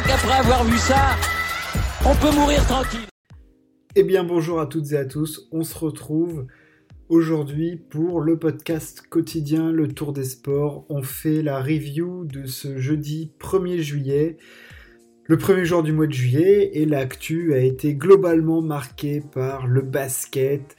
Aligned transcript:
crois 0.00 0.16
qu'après 0.16 0.38
avoir 0.38 0.64
vu 0.64 0.78
ça, 0.78 1.16
on 2.06 2.14
peut 2.14 2.34
mourir 2.34 2.64
tranquille. 2.66 3.06
Eh 3.96 4.02
bien 4.02 4.24
bonjour 4.24 4.60
à 4.60 4.66
toutes 4.66 4.92
et 4.92 4.96
à 4.96 5.04
tous, 5.04 5.48
on 5.52 5.62
se 5.62 5.76
retrouve 5.76 6.46
aujourd'hui 7.08 7.76
pour 7.76 8.20
le 8.20 8.38
podcast 8.38 9.02
quotidien 9.08 9.72
Le 9.72 9.88
Tour 9.88 10.12
des 10.12 10.24
Sports. 10.24 10.86
On 10.88 11.02
fait 11.02 11.42
la 11.42 11.60
review 11.60 12.24
de 12.24 12.46
ce 12.46 12.78
jeudi 12.78 13.32
1er 13.40 13.78
juillet, 13.78 14.36
le 15.24 15.36
premier 15.36 15.64
jour 15.64 15.82
du 15.82 15.92
mois 15.92 16.06
de 16.06 16.12
juillet, 16.12 16.70
et 16.74 16.86
l'actu 16.86 17.52
a 17.52 17.58
été 17.58 17.94
globalement 17.94 18.62
marquée 18.62 19.20
par 19.20 19.66
le 19.66 19.82
basket, 19.82 20.76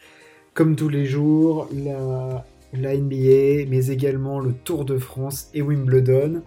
comme 0.54 0.76
tous 0.76 0.90
les 0.90 1.06
jours, 1.06 1.70
la, 1.74 2.46
la 2.74 2.98
NBA, 2.98 3.70
mais 3.70 3.88
également 3.88 4.40
le 4.40 4.54
Tour 4.54 4.86
de 4.86 4.98
France 4.98 5.50
et 5.54 5.62
Wimbledon. 5.62 6.44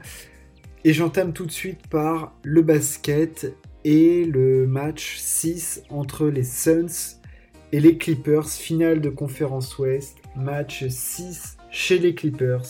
Et 0.86 0.92
j'entame 0.92 1.32
tout 1.32 1.46
de 1.46 1.50
suite 1.50 1.86
par 1.86 2.34
le 2.42 2.60
basket 2.60 3.56
et 3.84 4.26
le 4.26 4.66
match 4.66 5.16
6 5.16 5.84
entre 5.88 6.26
les 6.26 6.44
Suns 6.44 7.16
et 7.72 7.80
les 7.80 7.96
Clippers, 7.96 8.46
finale 8.46 9.00
de 9.00 9.08
conférence 9.08 9.78
Ouest, 9.78 10.18
match 10.36 10.86
6 10.86 11.56
chez 11.70 11.98
les 11.98 12.14
Clippers. 12.14 12.66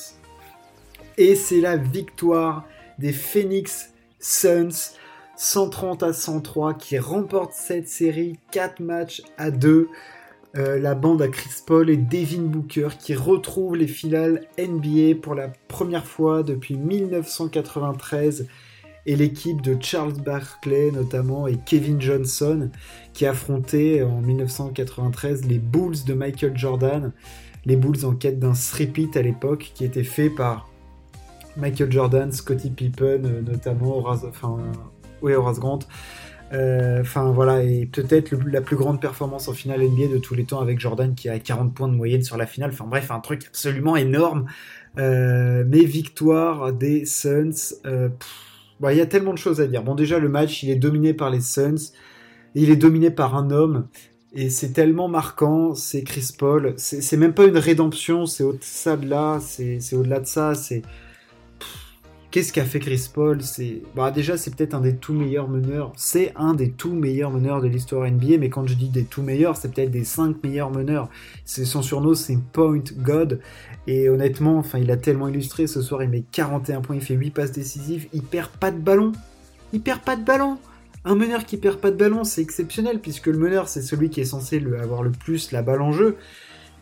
Et 1.18 1.34
c'est 1.34 1.60
la 1.60 1.76
victoire 1.76 2.64
des 3.00 3.12
Phoenix 3.12 3.92
Suns 4.20 4.94
130 5.36 6.04
à 6.04 6.12
103 6.12 6.74
qui 6.74 6.96
remporte 7.00 7.52
cette 7.52 7.88
série 7.88 8.38
4 8.52 8.78
matchs 8.78 9.22
à 9.38 9.50
2. 9.50 9.88
Euh, 10.56 10.78
la 10.78 10.94
bande 10.94 11.20
à 11.20 11.26
Chris 11.26 11.50
Paul 11.66 11.90
et 11.90 11.96
Devin 11.96 12.42
Booker 12.42 12.90
qui 12.96 13.16
retrouvent 13.16 13.74
les 13.74 13.88
finales 13.88 14.42
NBA 14.56 15.20
pour 15.20 15.34
la 15.34 15.48
première 15.66 16.06
fois 16.06 16.44
depuis 16.44 16.76
1993 16.76 18.46
et 19.06 19.16
l'équipe 19.16 19.60
de 19.62 19.76
Charles 19.80 20.12
Barkley 20.12 20.92
notamment 20.92 21.48
et 21.48 21.58
Kevin 21.66 22.00
Johnson 22.00 22.70
qui 23.12 23.26
affrontaient 23.26 24.02
en 24.04 24.20
1993 24.20 25.44
les 25.44 25.58
Bulls 25.58 26.04
de 26.06 26.14
Michael 26.14 26.56
Jordan, 26.56 27.12
les 27.64 27.74
Bulls 27.74 28.04
en 28.04 28.14
quête 28.14 28.38
d'un 28.38 28.52
repeat 28.52 29.16
à 29.16 29.22
l'époque 29.22 29.72
qui 29.74 29.84
était 29.84 30.04
fait 30.04 30.30
par 30.30 30.70
Michael 31.56 31.90
Jordan, 31.90 32.30
Scottie 32.30 32.70
Pippen 32.70 33.24
euh, 33.24 33.42
notamment, 33.42 34.04
oui, 35.20 35.34
Horace 35.34 35.58
Grant, 35.58 35.80
enfin 37.00 37.32
voilà, 37.32 37.62
et 37.62 37.86
peut-être 37.86 38.34
la 38.46 38.60
plus 38.60 38.76
grande 38.76 39.00
performance 39.00 39.48
en 39.48 39.52
finale 39.52 39.82
NBA 39.82 40.08
de 40.08 40.18
tous 40.18 40.34
les 40.34 40.44
temps 40.44 40.60
avec 40.60 40.78
Jordan 40.78 41.14
qui 41.14 41.28
a 41.28 41.38
40 41.38 41.74
points 41.74 41.88
de 41.88 41.94
moyenne 41.94 42.22
sur 42.22 42.36
la 42.36 42.46
finale. 42.46 42.70
Enfin 42.72 42.86
bref, 42.86 43.10
un 43.10 43.20
truc 43.20 43.44
absolument 43.46 43.96
énorme. 43.96 44.46
Euh, 44.98 45.64
mais 45.66 45.84
victoire 45.84 46.72
des 46.72 47.04
Suns. 47.04 47.74
Euh, 47.86 48.08
bah, 48.80 48.92
il 48.92 48.98
y 48.98 49.00
a 49.00 49.06
tellement 49.06 49.32
de 49.32 49.38
choses 49.38 49.60
à 49.60 49.66
dire. 49.66 49.82
Bon 49.82 49.94
déjà 49.94 50.18
le 50.18 50.28
match, 50.28 50.62
il 50.62 50.70
est 50.70 50.76
dominé 50.76 51.14
par 51.14 51.30
les 51.30 51.40
Suns. 51.40 51.92
Il 52.54 52.70
est 52.70 52.76
dominé 52.76 53.10
par 53.10 53.34
un 53.34 53.50
homme. 53.50 53.88
Et 54.36 54.50
c'est 54.50 54.72
tellement 54.72 55.08
marquant, 55.08 55.74
c'est 55.74 56.02
Chris 56.02 56.30
Paul. 56.36 56.74
C'est 56.76 57.16
même 57.16 57.34
pas 57.34 57.44
une 57.44 57.56
rédemption, 57.56 58.26
c'est 58.26 58.42
au-delà 58.42 58.96
de 58.96 59.08
là, 59.08 59.38
c'est 59.40 59.94
au-delà 59.94 60.18
de 60.18 60.26
ça, 60.26 60.54
c'est 60.56 60.82
Qu'est-ce 62.34 62.52
qu'a 62.52 62.64
fait 62.64 62.80
Chris 62.80 63.08
Paul? 63.14 63.42
C'est 63.42 63.80
bah 63.94 64.10
déjà 64.10 64.36
c'est 64.36 64.52
peut-être 64.52 64.74
un 64.74 64.80
des 64.80 64.96
tout 64.96 65.12
meilleurs 65.12 65.48
meneurs. 65.48 65.92
C'est 65.94 66.32
un 66.34 66.54
des 66.54 66.72
tout 66.72 66.92
meilleurs 66.92 67.30
meneurs 67.30 67.62
de 67.62 67.68
l'histoire 67.68 68.10
NBA. 68.10 68.38
Mais 68.40 68.48
quand 68.48 68.66
je 68.66 68.74
dis 68.74 68.88
des 68.88 69.04
tout 69.04 69.22
meilleurs, 69.22 69.56
c'est 69.56 69.72
peut-être 69.72 69.92
des 69.92 70.02
cinq 70.02 70.42
meilleurs 70.42 70.72
meneurs. 70.72 71.08
C'est 71.44 71.64
son 71.64 71.80
surnom, 71.80 72.12
c'est 72.14 72.36
Point 72.52 72.82
God. 72.98 73.38
Et 73.86 74.08
honnêtement, 74.08 74.58
enfin, 74.58 74.80
il 74.80 74.90
a 74.90 74.96
tellement 74.96 75.28
illustré 75.28 75.68
ce 75.68 75.80
soir. 75.80 76.02
Il 76.02 76.10
met 76.10 76.24
41 76.32 76.80
points, 76.80 76.96
il 76.96 77.02
fait 77.02 77.14
8 77.14 77.30
passes 77.30 77.52
décisives. 77.52 78.08
Il 78.12 78.24
perd 78.24 78.50
pas 78.50 78.72
de 78.72 78.78
ballon. 78.78 79.12
Il 79.72 79.80
perd 79.80 80.00
pas 80.00 80.16
de 80.16 80.24
ballon. 80.24 80.58
Un 81.04 81.14
meneur 81.14 81.44
qui 81.44 81.56
perd 81.56 81.78
pas 81.78 81.92
de 81.92 81.96
ballon, 81.96 82.24
c'est 82.24 82.42
exceptionnel 82.42 82.98
puisque 82.98 83.28
le 83.28 83.38
meneur 83.38 83.68
c'est 83.68 83.82
celui 83.82 84.10
qui 84.10 84.20
est 84.20 84.24
censé 84.24 84.60
avoir 84.82 85.04
le 85.04 85.12
plus 85.12 85.52
la 85.52 85.62
balle 85.62 85.82
en 85.82 85.92
jeu. 85.92 86.16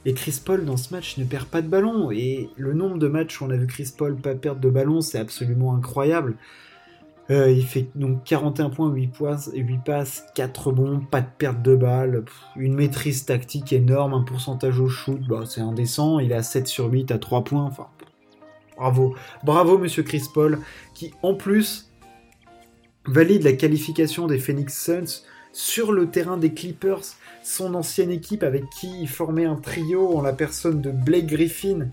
Et 0.04 0.14
Chris 0.14 0.40
Paul 0.44 0.64
dans 0.64 0.76
ce 0.76 0.92
match 0.92 1.16
ne 1.18 1.24
perd 1.24 1.46
pas 1.46 1.62
de 1.62 1.68
ballon. 1.68 2.10
Et 2.10 2.48
le 2.56 2.72
nombre 2.72 2.98
de 2.98 3.08
matchs 3.08 3.40
où 3.40 3.44
on 3.44 3.50
a 3.50 3.56
vu 3.56 3.66
Chris 3.66 3.92
Paul 3.96 4.16
pas 4.16 4.34
perdre 4.34 4.60
de 4.60 4.70
ballon, 4.70 5.00
c'est 5.00 5.18
absolument 5.18 5.74
incroyable. 5.74 6.36
Euh, 7.30 7.50
il 7.50 7.64
fait 7.64 7.88
donc 7.94 8.24
41 8.24 8.70
points, 8.70 8.90
8 8.90 9.06
passes, 9.16 9.50
8 9.54 9.78
passes, 9.84 10.24
4 10.34 10.66
rebonds, 10.66 11.00
pas 11.00 11.20
de 11.20 11.28
perte 11.38 11.62
de 11.62 11.76
balle, 11.76 12.24
une 12.56 12.74
maîtrise 12.74 13.24
tactique 13.24 13.72
énorme, 13.72 14.12
un 14.12 14.22
pourcentage 14.22 14.80
au 14.80 14.88
shoot, 14.88 15.20
bah, 15.28 15.44
c'est 15.46 15.60
indécent. 15.60 16.18
Il 16.18 16.32
est 16.32 16.36
à 16.36 16.42
7 16.42 16.66
sur 16.66 16.90
8 16.90 17.12
à 17.12 17.18
3 17.18 17.44
points. 17.44 17.70
Bravo. 18.76 19.14
Bravo, 19.44 19.78
monsieur 19.78 20.02
Chris 20.02 20.24
Paul, 20.34 20.58
qui 20.94 21.14
en 21.22 21.34
plus 21.34 21.92
valide 23.06 23.44
la 23.44 23.52
qualification 23.52 24.26
des 24.26 24.38
Phoenix 24.38 24.84
Suns 24.84 25.24
sur 25.52 25.92
le 25.92 26.10
terrain 26.10 26.36
des 26.36 26.52
Clippers 26.52 27.02
son 27.42 27.74
ancienne 27.74 28.10
équipe 28.10 28.42
avec 28.42 28.68
qui 28.70 28.88
il 29.00 29.08
formait 29.08 29.44
un 29.44 29.56
trio 29.56 30.16
en 30.16 30.22
la 30.22 30.32
personne 30.32 30.80
de 30.80 30.90
Blake 30.90 31.26
Griffin 31.26 31.88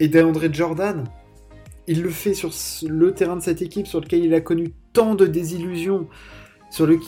et 0.00 0.08
d'André 0.08 0.50
Jordan. 0.52 1.04
Il 1.86 2.02
le 2.02 2.10
fait 2.10 2.34
sur 2.34 2.50
le 2.88 3.12
terrain 3.12 3.36
de 3.36 3.42
cette 3.42 3.62
équipe 3.62 3.86
sur 3.86 4.00
lequel 4.00 4.24
il 4.24 4.34
a 4.34 4.40
connu 4.40 4.72
tant 4.92 5.14
de 5.14 5.26
désillusions. 5.26 6.08
Sur 6.70 6.86
le 6.86 6.98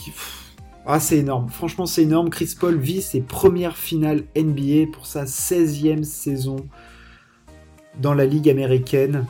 Ah, 0.87 1.00
c'est 1.00 1.19
énorme. 1.19 1.49
Franchement, 1.49 1.84
c'est 1.84 2.03
énorme. 2.03 2.31
Chris 2.31 2.55
Paul 2.59 2.78
vit 2.78 3.03
ses 3.03 3.21
premières 3.21 3.77
finales 3.77 4.25
NBA 4.37 4.93
pour 4.93 5.06
sa 5.06 5.25
16e 5.25 6.05
saison 6.05 6.56
dans 8.00 8.15
la 8.15 8.25
Ligue 8.25 8.49
américaine. 8.49 9.27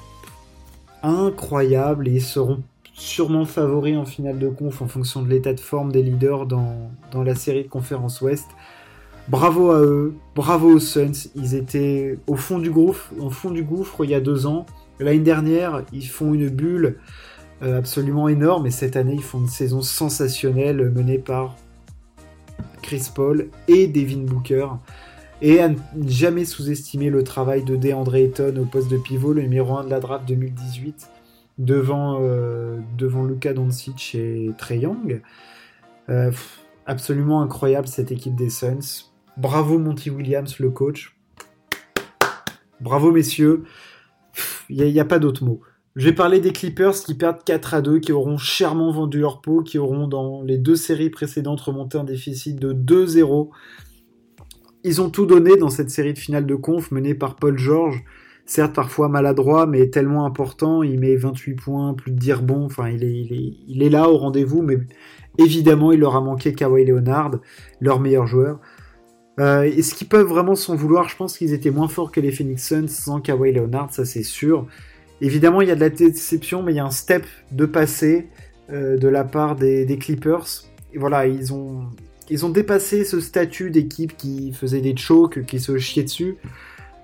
Incroyable. 1.03 2.09
Et 2.09 2.17
ils 2.17 2.23
seront 2.23 2.63
sûrement 2.99 3.45
favoris 3.45 3.97
en 3.97 4.05
finale 4.05 4.39
de 4.39 4.49
conf 4.49 4.83
en 4.83 4.89
fonction 4.89 5.23
de 5.23 5.29
l'état 5.29 5.55
de 5.55 5.61
forme 5.61 5.93
des 5.93 6.03
leaders 6.03 6.47
dans, 6.47 6.91
la 7.15 7.35
série 7.35 7.63
de 7.63 7.69
conférence 7.69 8.21
Ouest. 8.21 8.49
Bravo 9.29 9.71
à 9.71 9.81
eux, 9.81 10.15
bravo 10.35 10.69
aux 10.75 10.81
Suns. 10.81 11.29
Ils 11.37 11.55
étaient 11.55 12.19
au 12.27 12.35
fond 12.35 12.59
du 12.59 12.71
gouffre, 12.71 13.13
au 13.21 13.31
fond 13.31 13.51
du 13.51 13.63
gouffre 13.63 14.05
il 14.05 14.11
y 14.11 14.15
a 14.15 14.21
deux 14.21 14.47
ans. 14.47 14.67
L'année 14.99 15.21
dernière, 15.21 15.85
ils 15.93 16.09
font 16.09 16.35
une 16.35 16.49
bulle 16.49 16.99
euh, 17.63 17.79
absolument 17.79 18.29
énorme 18.29 18.67
et 18.67 18.71
cette 18.71 18.97
année, 18.97 19.15
ils 19.15 19.23
font 19.23 19.39
une 19.39 19.49
saison 19.49 19.81
sensationnelle 19.81 20.91
menée 20.91 21.19
par 21.19 21.57
Chris 22.83 23.09
Paul 23.15 23.49
et 23.69 23.87
Devin 23.87 24.25
Booker. 24.25 24.67
Et 25.41 25.61
à 25.61 25.69
ne 25.69 26.09
jamais 26.09 26.45
sous-estimer 26.45 27.11
le 27.11 27.23
travail 27.23 27.63
de 27.63 27.77
DeAndre 27.77 28.17
Ayton 28.17 28.57
au 28.61 28.65
poste 28.65 28.91
de 28.91 28.97
pivot, 28.97 29.33
le 29.33 29.43
numéro 29.43 29.77
1 29.77 29.85
de 29.85 29.91
la 29.91 30.01
draft 30.01 30.27
2018 30.27 31.09
devant, 31.59 32.21
euh, 32.23 32.79
devant 32.97 33.25
Luka 33.25 33.53
Doncic 33.53 34.15
et 34.15 34.51
Trey 34.57 34.79
Young. 34.79 35.23
Euh, 36.09 36.31
absolument 36.87 37.43
incroyable 37.43 37.89
cette 37.89 38.13
équipe 38.13 38.35
des 38.35 38.51
Suns. 38.51 39.11
Bravo 39.37 39.79
Monty 39.79 40.11
Williams, 40.11 40.59
le 40.59 40.71
coach. 40.71 41.17
Bravo 42.81 43.11
messieurs. 43.11 43.65
Il 44.71 44.85
n'y 44.85 45.01
a, 45.01 45.05
pas 45.05 45.19
d'autre 45.19 45.45
mot. 45.45 45.61
Je 45.97 46.05
vais 46.05 46.15
parler 46.15 46.41
des 46.41 46.53
Clippers 46.53 46.95
qui 46.95 47.15
perdent 47.15 47.43
4 47.43 47.75
à 47.75 47.81
2, 47.81 47.99
qui 47.99 48.13
auront 48.13 48.39
chèrement 48.39 48.93
vendu 48.93 49.19
leur 49.19 49.41
peau, 49.41 49.63
qui 49.63 49.79
auront 49.79 50.07
dans 50.07 50.43
les 50.43 50.59
deux 50.59 50.77
séries 50.77 51.11
précédentes 51.11 51.61
remonté 51.61 51.99
un 51.99 52.05
déficit 52.05 52.57
de 52.57 52.73
2-0. 52.73 53.49
Ils 54.85 55.03
ont 55.03 55.11
tout 55.11 55.27
donné 55.27 55.57
dans 55.57 55.71
cette 55.71 55.91
série 55.91 56.13
de 56.15 56.19
finale 56.19 56.47
de 56.47 56.55
conf 56.55 56.93
menée 56.93 57.15
par 57.15 57.35
Paul 57.37 57.59
George 57.59 58.05
certes 58.49 58.75
parfois 58.75 59.09
maladroit, 59.09 59.67
mais 59.67 59.89
tellement 59.89 60.25
important. 60.25 60.83
Il 60.83 60.99
met 60.99 61.15
28 61.15 61.55
points, 61.55 61.95
plus 61.95 62.11
de 62.13 62.19
dire 62.19 62.43
bon. 62.43 62.65
Enfin, 62.65 62.89
il 62.89 63.05
est, 63.05 63.55
il 63.69 63.83
est, 63.83 63.91
là 63.91 64.09
au 64.09 64.17
rendez-vous, 64.17 64.63
mais 64.63 64.79
évidemment, 65.37 65.93
il 65.93 66.01
leur 66.01 66.17
a 66.17 66.21
manqué 66.21 66.55
Kawhi 66.55 66.87
Leonard, 66.87 67.39
leur 67.81 68.01
meilleur 68.01 68.27
joueur. 68.27 68.59
Euh, 69.39 69.63
Est-ce 69.63 69.95
qu'ils 69.95 70.09
peuvent 70.09 70.27
vraiment 70.27 70.57
s'en 70.57 70.75
vouloir 70.75 71.09
Je 71.09 71.17
pense 71.17 71.37
qu'ils 71.37 71.53
étaient 71.53 71.71
moins 71.71 71.89
forts 71.89 72.11
que 72.11 72.21
les 72.21 72.33
Phoenix 72.33 72.67
Suns 72.67 72.89
sans 72.89 73.21
Kawhi 73.21 73.53
Leonard, 73.53 73.93
ça 73.93 74.05
c'est 74.05 74.25
sûr. 74.25 74.67
Évidemment, 75.21 75.61
il 75.61 75.69
y 75.69 75.71
a 75.71 75.75
de 75.75 75.81
la 75.81 75.91
déception, 75.91 76.63
mais 76.63 76.73
il 76.73 76.77
y 76.77 76.81
a 76.81 76.87
un 76.87 76.91
step 76.91 77.27
de 77.53 77.67
passé 77.67 78.29
euh, 78.71 78.97
de 78.97 79.09
la 79.09 79.25
part 79.25 79.57
des, 79.57 79.99
Clippers. 80.01 80.47
Et 80.95 80.99
voilà, 80.99 81.27
ils 81.27 81.53
ont, 81.53 81.83
ils 82.31 82.47
ont 82.47 82.51
dépassé 82.51 83.05
ce 83.05 83.21
statut 83.21 83.71
d'équipe 83.71 84.17
qui 84.17 84.55
faisait 84.55 84.81
des 84.81 84.97
chokes, 84.97 85.45
qui 85.45 85.61
se 85.61 85.77
chiait 85.77 86.05
dessus. 86.05 86.39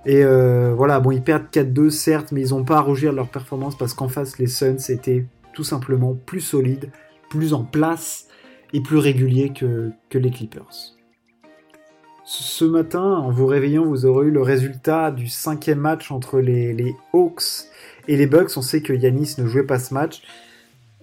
Et 0.06 0.22
euh, 0.22 0.74
voilà, 0.76 1.00
bon, 1.00 1.10
ils 1.10 1.22
perdent 1.22 1.46
4-2, 1.52 1.90
certes, 1.90 2.32
mais 2.32 2.42
ils 2.42 2.50
n'ont 2.50 2.64
pas 2.64 2.76
à 2.76 2.80
rougir 2.80 3.12
de 3.12 3.16
leur 3.16 3.28
performance 3.28 3.76
parce 3.76 3.94
qu'en 3.94 4.08
face, 4.08 4.38
les 4.38 4.46
Suns 4.46 4.76
étaient 4.88 5.26
tout 5.54 5.64
simplement 5.64 6.14
plus 6.14 6.40
solides, 6.40 6.90
plus 7.30 7.54
en 7.54 7.64
place 7.64 8.28
et 8.72 8.80
plus 8.80 8.98
réguliers 8.98 9.52
que, 9.52 9.92
les 10.12 10.30
Clippers. 10.30 10.94
Ce 12.24 12.64
matin, 12.64 13.02
en 13.02 13.30
vous 13.30 13.46
réveillant, 13.46 13.84
vous 13.84 14.06
aurez 14.06 14.26
eu 14.26 14.30
le 14.30 14.42
résultat 14.42 15.10
du 15.10 15.28
cinquième 15.28 15.78
match 15.78 16.10
entre 16.10 16.40
les, 16.40 16.94
Hawks 17.12 17.68
et 18.08 18.16
les 18.16 18.26
Bucks. 18.26 18.50
On 18.56 18.62
sait 18.62 18.80
que 18.80 18.92
Yanis 18.92 19.34
ne 19.38 19.46
jouait 19.46 19.64
pas 19.64 19.78
ce 19.78 19.94
match. 19.94 20.22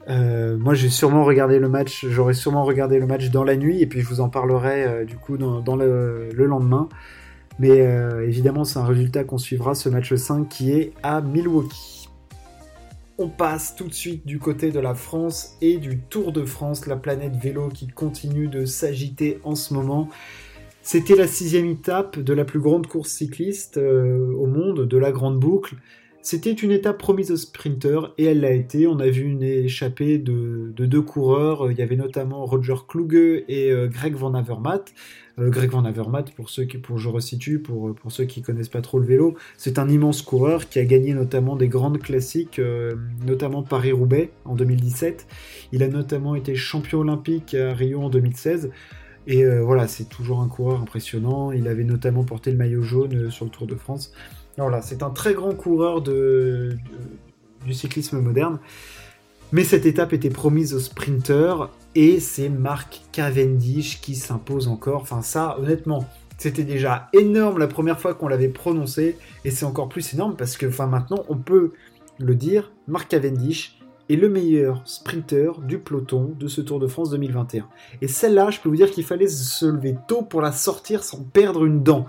Euh, 0.09 0.57
moi, 0.57 0.73
j'ai 0.73 0.89
sûrement 0.89 1.23
regardé 1.23 1.59
le 1.59 1.69
match. 1.69 2.05
J'aurais 2.09 2.33
sûrement 2.33 2.63
regardé 2.63 2.99
le 2.99 3.05
match 3.05 3.29
dans 3.29 3.43
la 3.43 3.55
nuit, 3.55 3.81
et 3.81 3.87
puis 3.87 4.01
je 4.01 4.07
vous 4.07 4.19
en 4.19 4.29
parlerai 4.29 4.83
euh, 4.83 5.05
du 5.05 5.15
coup 5.15 5.37
dans, 5.37 5.75
le, 5.75 6.29
lendemain. 6.33 6.89
Mais 7.61 7.81
euh, 7.81 8.27
évidemment, 8.27 8.63
c'est 8.63 8.79
un 8.79 8.85
résultat 8.85 9.23
qu'on 9.23 9.37
suivra 9.37 9.75
ce 9.75 9.87
match 9.87 10.15
5 10.15 10.49
qui 10.49 10.71
est 10.71 10.93
à 11.03 11.21
Milwaukee. 11.21 12.09
on 13.19 13.29
passe 13.29 13.75
tout 13.75 13.87
de 13.87 13.93
suite 13.93 14.25
du 14.25 14.39
côté 14.39 14.71
de 14.71 14.79
la 14.79 14.95
France 14.95 15.57
et 15.61 15.77
du 15.77 15.99
Tour 15.99 16.31
de 16.31 16.43
France, 16.43 16.87
la 16.87 16.95
planète 16.95 17.35
vélo 17.35 17.69
qui 17.69 17.85
continue 17.85 18.47
de 18.47 18.65
s'agiter 18.65 19.39
en 19.43 19.53
ce 19.53 19.75
moment. 19.75 20.09
C'était 20.81 21.15
la 21.15 21.27
sixième 21.27 21.67
étape 21.67 22.17
de 22.17 22.33
la 22.33 22.45
plus 22.45 22.59
grande 22.59 22.87
course 22.87 23.11
cycliste 23.11 23.77
euh, 23.77 24.33
au 24.33 24.47
monde, 24.47 24.87
de 24.87 24.97
la 24.97 25.11
Grande 25.11 25.39
Boucle. 25.39 25.75
C'était 26.23 26.51
une 26.51 26.69
étape 26.69 26.99
promise 26.99 27.31
aux 27.31 27.37
sprinteurs 27.37 28.13
et 28.19 28.25
elle 28.25 28.41
l'a 28.41 28.51
été. 28.51 28.85
On 28.85 28.99
a 28.99 29.09
vu 29.09 29.23
une 29.23 29.41
échappée 29.41 30.19
de, 30.19 30.71
deux 30.77 31.01
coureurs. 31.01 31.71
Il 31.71 31.79
y 31.79 31.81
avait 31.81 31.95
notamment 31.95 32.45
Roger 32.45 32.75
Kluge 32.87 33.43
et 33.47 33.71
euh, 33.71 33.87
Greg 33.87 34.13
Van 34.13 34.35
Avermaet. 34.35 34.83
Euh, 35.39 35.49
Greg 35.49 35.71
Van 35.71 35.83
Avermaet, 35.83 36.25
pour 36.35 36.51
ceux 36.51 36.65
qui, 36.65 36.77
je 36.95 37.09
resitue, 37.09 37.59
pour, 37.59 37.95
pour 37.95 38.11
ceux 38.11 38.25
qui 38.25 38.43
connaissent 38.43 38.69
pas 38.69 38.81
trop 38.81 38.99
le 38.99 39.05
vélo, 39.07 39.35
c'est 39.57 39.79
un 39.79 39.89
immense 39.89 40.21
coureur 40.21 40.69
qui 40.69 40.77
a 40.77 40.85
gagné 40.85 41.15
notamment 41.15 41.55
des 41.55 41.69
grandes 41.69 41.97
classiques, 41.97 42.59
euh, 42.59 42.93
notamment 43.25 43.63
Paris-Roubaix 43.63 44.29
en 44.45 44.53
2017. 44.53 45.25
Il 45.71 45.81
a 45.81 45.87
notamment 45.87 46.35
été 46.35 46.53
champion 46.53 46.99
olympique 46.99 47.55
à 47.55 47.73
Rio 47.73 47.99
en 47.99 48.09
2016. 48.09 48.69
Et 49.27 49.45
voilà, 49.45 49.87
c'est 49.87 50.09
toujours 50.09 50.41
un 50.41 50.47
coureur 50.47 50.81
impressionnant. 50.81 51.51
Il 51.51 51.67
avait 51.67 51.83
notamment 51.83 52.23
porté 52.23 52.49
le 52.49 52.57
maillot 52.57 52.81
jaune 52.81 53.29
sur 53.29 53.45
le 53.45 53.51
Tour 53.51 53.67
de 53.67 53.75
France. 53.75 54.11
Voilà, 54.57 54.81
c'est 54.81 55.03
un 55.03 55.09
très 55.09 55.33
grand 55.33 55.53
coureur 55.53 56.01
du 56.01 56.77
cyclisme 57.71 58.19
moderne. 58.19 58.59
Mais 59.51 59.63
cette 59.63 59.85
étape 59.85 60.13
était 60.13 60.29
promise 60.29 60.73
aux 60.73 60.79
sprinteurs 60.79 61.71
et 61.93 62.21
c'est 62.21 62.47
Mark 62.47 63.01
Cavendish 63.11 63.99
qui 63.99 64.15
s'impose 64.15 64.69
encore. 64.69 65.01
Enfin 65.01 65.21
ça, 65.21 65.57
honnêtement, 65.59 66.05
c'était 66.37 66.63
déjà 66.63 67.09
énorme 67.11 67.59
la 67.59 67.67
première 67.67 67.99
fois 67.99 68.13
qu'on 68.13 68.29
l'avait 68.29 68.47
prononcé 68.47 69.17
et 69.43 69.51
c'est 69.51 69.65
encore 69.65 69.89
plus 69.89 70.13
énorme 70.13 70.35
parce 70.37 70.55
que 70.55 70.65
maintenant 70.85 71.25
on 71.27 71.35
peut 71.35 71.73
le 72.17 72.35
dire, 72.35 72.71
Mark 72.87 73.09
Cavendish 73.09 73.77
est 74.09 74.15
le 74.15 74.29
meilleur 74.29 74.81
sprinter 74.85 75.59
du 75.61 75.79
peloton 75.79 76.33
de 76.37 76.47
ce 76.47 76.61
Tour 76.61 76.79
de 76.79 76.87
France 76.87 77.09
2021. 77.11 77.67
Et 78.01 78.07
celle-là, 78.07 78.51
je 78.51 78.59
peux 78.59 78.69
vous 78.69 78.75
dire 78.75 78.91
qu'il 78.91 79.03
fallait 79.03 79.27
se 79.27 79.65
lever 79.65 79.95
tôt 80.07 80.21
pour 80.21 80.41
la 80.41 80.51
sortir 80.51 81.03
sans 81.03 81.23
perdre 81.23 81.65
une 81.65 81.83
dent. 81.83 82.05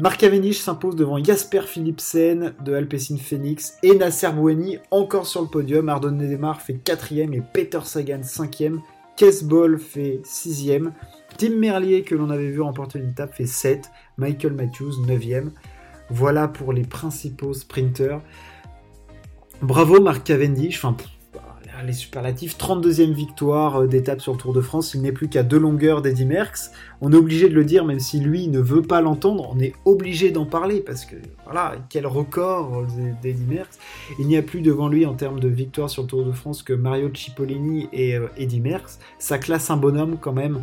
Marc 0.00 0.18
Cavendish 0.18 0.58
s'impose 0.58 0.96
devant 0.96 1.22
Jasper 1.22 1.62
Philipsen 1.62 2.52
de 2.64 2.74
Alpecin 2.74 3.16
Phoenix 3.16 3.78
et 3.84 3.94
Nasser 3.94 4.32
Bouhani 4.32 4.78
encore 4.90 5.26
sur 5.26 5.40
le 5.42 5.46
podium. 5.46 5.88
Ardon 5.88 6.10
Nedemar 6.10 6.60
fait 6.60 6.74
4 6.74 7.12
et 7.12 7.42
Peter 7.52 7.78
Sagan 7.84 8.22
5ème. 8.22 8.80
Ball 9.44 9.78
fait 9.78 10.20
6 10.24 10.72
Tim 11.38 11.56
Merlier, 11.56 12.02
que 12.02 12.16
l'on 12.16 12.30
avait 12.30 12.50
vu 12.50 12.60
remporter 12.60 12.98
une 12.98 13.10
étape, 13.10 13.34
fait 13.34 13.46
7. 13.46 13.88
Michael 14.16 14.54
Matthews 14.54 15.06
9ème. 15.06 15.50
Voilà 16.10 16.48
pour 16.48 16.72
les 16.72 16.82
principaux 16.82 17.54
sprinters. 17.54 18.20
Bravo 19.62 20.00
Marc 20.00 20.24
Cavendish. 20.24 20.84
Enfin, 20.84 20.96
les 21.82 21.92
superlatifs, 21.92 22.56
32e 22.56 23.12
victoire 23.12 23.82
euh, 23.82 23.86
d'étape 23.86 24.20
sur 24.20 24.32
le 24.32 24.38
Tour 24.38 24.52
de 24.52 24.60
France, 24.60 24.94
il 24.94 25.02
n'est 25.02 25.12
plus 25.12 25.28
qu'à 25.28 25.42
deux 25.42 25.58
longueurs 25.58 26.02
d'Eddy 26.02 26.24
Merckx. 26.24 26.70
On 27.00 27.12
est 27.12 27.16
obligé 27.16 27.48
de 27.48 27.54
le 27.54 27.64
dire, 27.64 27.84
même 27.84 28.00
si 28.00 28.20
lui 28.20 28.48
ne 28.48 28.60
veut 28.60 28.82
pas 28.82 29.00
l'entendre, 29.00 29.50
on 29.54 29.58
est 29.58 29.74
obligé 29.84 30.30
d'en 30.30 30.46
parler, 30.46 30.80
parce 30.80 31.04
que 31.04 31.16
voilà, 31.44 31.76
quel 31.88 32.06
record 32.06 32.78
euh, 32.78 33.12
d'Eddy 33.22 33.44
Merckx. 33.44 33.78
Il 34.18 34.26
n'y 34.26 34.36
a 34.36 34.42
plus 34.42 34.60
devant 34.60 34.88
lui 34.88 35.06
en 35.06 35.14
termes 35.14 35.40
de 35.40 35.48
victoire 35.48 35.90
sur 35.90 36.02
le 36.02 36.08
Tour 36.08 36.24
de 36.24 36.32
France 36.32 36.62
que 36.62 36.72
Mario 36.72 37.10
Cipollini 37.12 37.88
et 37.92 38.16
euh, 38.16 38.28
Eddy 38.36 38.60
Merckx. 38.60 38.98
Ça 39.18 39.38
classe 39.38 39.70
un 39.70 39.76
bonhomme 39.76 40.18
quand 40.20 40.32
même. 40.32 40.62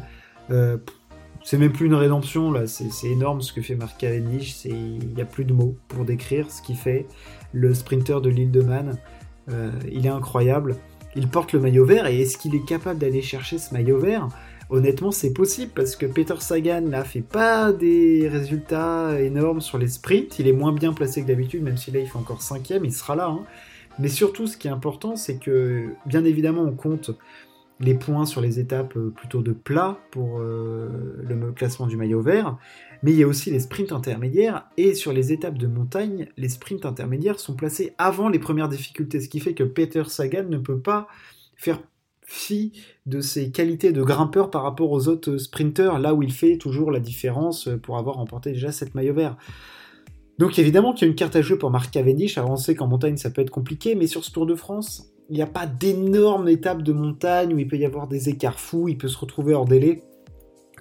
c'est 1.44 1.58
même 1.58 1.72
plus 1.72 1.86
une 1.88 1.96
rédemption, 1.96 2.52
là, 2.52 2.68
c'est 2.68 3.08
énorme 3.08 3.42
ce 3.42 3.54
que 3.54 3.62
fait 3.62 3.76
Marc 3.76 4.00
Cavendish, 4.00 4.66
il 4.66 5.14
n'y 5.16 5.22
a 5.22 5.26
plus 5.26 5.46
de 5.46 5.54
mots 5.54 5.76
pour 5.88 6.04
décrire 6.06 6.52
ce 6.52 6.62
qu'il 6.62 6.76
fait. 6.76 7.06
Le 7.54 7.74
sprinter 7.74 8.22
de 8.22 8.30
l'île 8.30 8.52
de 8.52 8.62
Man, 8.62 8.98
il 9.92 10.06
est 10.06 10.10
incroyable 10.10 10.76
il 11.16 11.28
porte 11.28 11.54
le 11.54 11.60
maillot 11.60 11.86
vert 11.86 12.08
et 12.08 12.22
est-ce 12.22 12.38
qu'il 12.38 12.56
est 12.56 12.66
capable 12.66 13.00
d'aller 13.00 13.22
chercher 13.22 13.58
ce 13.58 13.74
maillot 13.74 14.00
vert? 14.00 14.30
Honnêtement, 14.70 15.12
c'est 15.12 15.34
possible 15.34 15.72
parce 15.76 15.98
que 15.98 16.06
Peter 16.06 16.36
Sagan 16.40 16.82
n'a 16.82 17.04
fait 17.04 17.22
pas 17.22 17.74
des 17.74 18.30
résultats 18.30 19.20
énormes 19.20 19.60
sur 19.60 19.78
les 19.78 19.90
sprints. 19.90 20.40
Il 20.40 20.48
est 20.48 20.54
moins 20.54 20.72
bien 20.72 20.94
placé 20.94 21.22
que 21.22 21.28
d'habitude, 21.28 21.62
même 21.62 21.76
si 21.76 21.92
là 21.92 22.00
il 22.00 22.08
fait 22.08 22.18
encore 22.18 22.42
cinquième, 22.42 22.86
il 22.86 22.94
sera 22.94 23.18
là. 23.18 23.28
Hein. 23.28 23.44
Mais 24.00 24.08
surtout, 24.08 24.48
ce 24.48 24.56
qui 24.56 24.70
est 24.70 24.72
important, 24.72 25.18
c'est 25.18 25.36
que 25.36 25.90
bien 26.06 26.24
évidemment, 26.24 26.62
on 26.62 26.72
compte 26.72 27.12
les 27.82 27.96
points 27.96 28.26
sur 28.26 28.42
les 28.42 28.60
étapes 28.60 28.96
euh, 28.96 29.10
plutôt 29.10 29.42
de 29.42 29.52
plat 29.52 29.98
pour 30.12 30.40
euh, 30.40 30.90
le 31.28 31.52
classement 31.52 31.88
du 31.88 31.98
maillot 31.98 32.22
vert, 32.22 32.58
mais 33.04 33.12
il 33.12 33.18
y 33.18 33.24
a 33.24 33.28
aussi 33.28 33.50
les 33.50 33.60
sprints 33.60 33.92
intermédiaires, 33.92 34.68
et 34.78 34.94
sur 34.94 35.12
les 35.12 35.34
étapes 35.34 35.58
de 35.58 35.68
montagne, 35.68 36.28
les 36.38 36.50
sprints 36.50 36.86
intermédiaires 36.86 37.40
sont 37.40 37.56
placés 37.56 37.94
avant 37.98 38.30
les 38.30 38.40
premières 38.40 38.70
difficultés, 38.70 39.20
ce 39.20 39.30
qui 39.30 39.40
fait 39.40 39.54
que 39.54 39.64
Peter 39.64 40.04
Sagan 40.08 40.46
ne 40.48 40.58
peut 40.58 40.80
pas 40.80 41.08
faire 41.56 41.82
fi 42.24 42.72
de 43.08 43.20
ses 43.20 43.52
qualités 43.52 43.92
de 43.92 44.04
grimpeur 44.04 44.52
par 44.52 44.64
rapport 44.64 44.92
aux 44.92 45.08
autres 45.08 45.38
sprinteurs, 45.38 46.00
là 46.00 46.14
où 46.14 46.24
il 46.24 46.32
fait 46.32 46.58
toujours 46.58 46.92
la 46.92 47.00
différence 47.00 47.68
pour 47.84 47.98
avoir 47.98 48.16
remporté 48.16 48.52
déjà 48.52 48.72
cette 48.72 48.96
maillot 48.96 49.14
vert. 49.14 49.36
Donc 50.38 50.58
évidemment 50.58 50.94
qu'il 50.94 51.08
y 51.08 51.10
a 51.10 51.12
une 51.12 51.16
carte 51.16 51.36
à 51.36 51.42
jouer 51.42 51.58
pour 51.58 51.72
Marc 51.72 51.92
Cavendish, 51.92 52.40
sait 52.58 52.76
qu'en 52.76 52.88
montagne 52.88 53.18
ça 53.18 53.32
peut 53.32 53.42
être 53.42 53.50
compliqué, 53.50 53.96
mais 53.96 54.08
sur 54.08 54.24
ce 54.24 54.32
Tour 54.32 54.46
de 54.46 54.56
France, 54.56 55.12
il 55.32 55.36
n'y 55.36 55.42
a 55.42 55.48
pas 55.48 55.66
d'énormes 55.66 56.50
étapes 56.50 56.84
de 56.84 56.92
montagne 56.92 57.54
où 57.54 57.58
il 57.58 57.66
peut 57.66 57.78
y 57.78 57.86
avoir 57.86 58.08
des 58.08 58.28
écarts 58.28 58.60
fous, 58.60 58.90
il 58.90 58.98
peut 58.98 59.08
se 59.08 59.18
retrouver 59.18 59.54
hors 59.54 59.64
délai, 59.64 60.04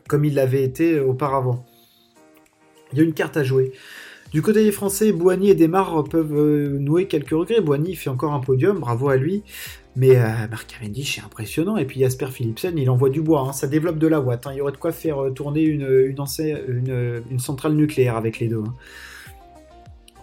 comme 0.09 0.25
il 0.25 0.35
l'avait 0.35 0.65
été 0.65 0.99
auparavant. 0.99 1.65
Il 2.93 2.99
y 2.99 3.01
a 3.01 3.05
une 3.05 3.15
carte 3.15 3.37
à 3.37 3.45
jouer. 3.45 3.73
Du 4.33 4.43
côté 4.43 4.65
des 4.65 4.73
Français, 4.73 5.13
Boigny 5.13 5.51
et 5.51 5.55
Desmar 5.55 6.03
peuvent 6.03 6.37
euh, 6.37 6.79
nouer 6.79 7.07
quelques 7.07 7.31
regrets. 7.31 7.61
Boigny 7.61 7.95
fait 7.95 8.11
encore 8.11 8.33
un 8.33 8.41
podium, 8.41 8.81
bravo 8.81 9.09
à 9.09 9.17
lui. 9.17 9.45
Mais 9.95 10.17
euh, 10.17 10.49
Marc 10.51 10.69
Cavendish 10.69 11.19
est 11.19 11.23
impressionnant. 11.23 11.77
Et 11.77 11.85
puis 11.85 12.01
Jasper 12.01 12.27
Philipsen, 12.27 12.77
il 12.77 12.91
envoie 12.91 13.11
du 13.11 13.23
bois. 13.23 13.41
Hein. 13.41 13.53
Ça 13.53 13.69
développe 13.69 13.99
de 13.99 14.07
la 14.07 14.21
watt. 14.21 14.47
Hein. 14.47 14.51
Il 14.53 14.59
y 14.59 14.61
aurait 14.61 14.73
de 14.73 14.77
quoi 14.77 14.93
faire 14.93 15.19
euh, 15.19 15.31
tourner 15.31 15.63
une, 15.63 16.15
centrale 17.39 17.75
nucléaire 17.75 18.17
avec 18.17 18.39
les 18.39 18.49
deux. 18.49 18.63
Hein. 18.65 18.75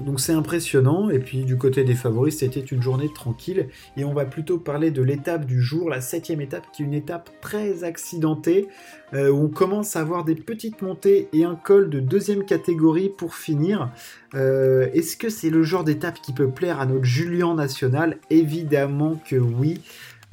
Donc 0.02 0.20
c'est 0.20 0.34
impressionnant. 0.34 1.10
Et 1.10 1.20
puis 1.20 1.44
du 1.44 1.58
côté 1.58 1.84
des 1.84 1.96
favoris, 1.96 2.38
c'était 2.38 2.60
une 2.60 2.82
journée 2.82 3.12
tranquille. 3.14 3.68
Et 3.96 4.06
on 4.06 4.14
va 4.14 4.26
plutôt 4.26 4.58
parler 4.58 4.92
de 4.92 5.02
l'étape 5.02 5.46
du 5.46 5.62
jour, 5.62 5.90
la 5.90 6.02
septième 6.02 6.42
étape, 6.42 6.66
qui 6.72 6.84
est 6.84 6.86
une 6.86 6.94
étape 6.94 7.30
très 7.42 7.84
accidentée, 7.84 8.68
euh, 9.14 9.30
où 9.30 9.46
on 9.46 9.50
commence 9.50 9.96
à 9.96 10.02
avoir 10.02 10.24
des 10.24 10.36
petites 10.36 10.82
montées 10.82 11.30
et 11.34 11.44
un 11.44 11.56
col 11.56 11.90
de 11.90 12.00
deuxième 12.00 12.46
catégorie 12.46 13.10
pour 13.10 13.36
finir. 13.36 13.92
Euh, 14.36 14.90
est-ce 14.94 15.18
que 15.18 15.30
c'est 15.30 15.50
le 15.50 15.64
genre 15.64 15.84
d'étape 15.84 16.22
qui 16.22 16.34
peut 16.34 16.50
plaire 16.50 16.80
à 16.80 16.86
notre 16.86 17.06
Julien 17.06 17.56
national? 17.56 18.18
Évidemment 18.30 19.20
que 19.28 19.36
oui. 19.36 19.82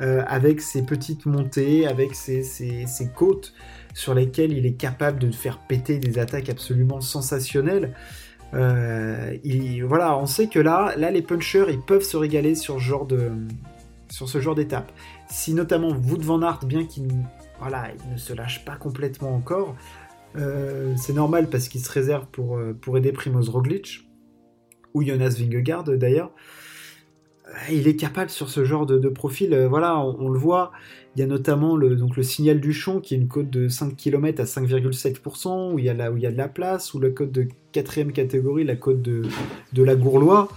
Euh, 0.01 0.25
avec 0.27 0.61
ses 0.61 0.83
petites 0.83 1.25
montées, 1.25 1.87
avec 1.87 2.17
ses, 2.17 2.43
ses 2.43 3.09
côtes 3.15 3.55
sur 3.95 4.13
lesquelles 4.13 4.53
il 4.53 4.67
est 4.67 4.73
capable 4.73 5.21
de 5.21 5.31
faire 5.31 5.59
péter 5.59 5.99
des 5.99 6.19
attaques 6.19 6.49
absolument 6.49 7.01
sensationnelles. 7.01 7.95
Euh, 8.53 9.37
voilà, 9.87 10.17
on 10.19 10.27
sait 10.27 10.49
que 10.49 10.59
là, 10.59 10.95
là, 10.97 11.11
les 11.11 11.23
punchers, 11.23 11.67
ils 11.71 11.81
peuvent 11.81 12.03
se 12.03 12.17
régaler 12.17 12.55
sur 12.55 12.81
ce 12.81 14.41
genre 14.41 14.55
d'étape. 14.55 14.93
Si 15.29 15.55
notamment 15.55 15.89
Wout 15.89 16.21
van 16.21 16.43
Aert, 16.43 16.61
bien 16.65 16.85
qu'il 16.85 17.09
ne 17.09 18.17
se 18.17 18.33
lâche 18.33 18.65
pas 18.65 18.77
complètement 18.77 19.35
encore, 19.35 19.75
euh, 20.37 20.95
c'est 20.97 21.13
normal 21.13 21.49
parce 21.49 21.69
qu'il 21.69 21.81
se 21.81 21.91
réserve 21.91 22.27
pour, 22.27 22.57
euh, 22.57 22.73
pour 22.75 22.97
aider 22.99 23.13
Primoz 23.13 23.49
Roglic 23.49 24.09
ou 24.93 25.03
Jonas 25.03 25.37
Vingegaard 25.39 25.85
d'ailleurs. 25.85 26.33
Il 27.71 27.89
est 27.89 27.97
capable 27.97 28.31
sur 28.31 28.49
ce 28.49 28.65
genre 28.65 28.87
de, 28.87 29.09
profil, 29.09 29.67
voilà, 29.69 29.99
on, 29.99 30.29
le 30.29 30.39
voit. 30.39 30.73
Il 31.17 31.21
y 31.21 31.23
a 31.23 31.27
notamment 31.27 31.77
le, 31.77 31.95
donc 31.95 32.17
le 32.17 32.23
signal 32.23 32.61
du 32.61 32.73
Chon, 32.73 33.01
qui 33.01 33.15
est 33.15 33.19
une 33.19 33.29
côte 33.29 33.51
de 33.51 33.69
5 33.69 33.97
km 33.97 34.41
à 34.41 34.45
5,7%, 34.45 35.73
où 35.73 35.79
il, 35.79 35.85
y 35.85 35.91
a 35.91 36.11
où 36.11 36.17
il 36.17 36.23
y 36.23 36.27
a 36.27 36.33
de 36.33 36.37
la 36.37 36.49
place, 36.49 36.95
ou 36.95 37.01
la 37.01 37.11
côte 37.11 37.31
de 37.31 37.49
quatrième 37.73 38.13
catégorie, 38.13 38.65
la 38.65 38.77
côte 38.77 39.03
de, 39.03 39.23
de 39.73 39.83
la 39.83 39.95
Gourlois. 39.95 40.49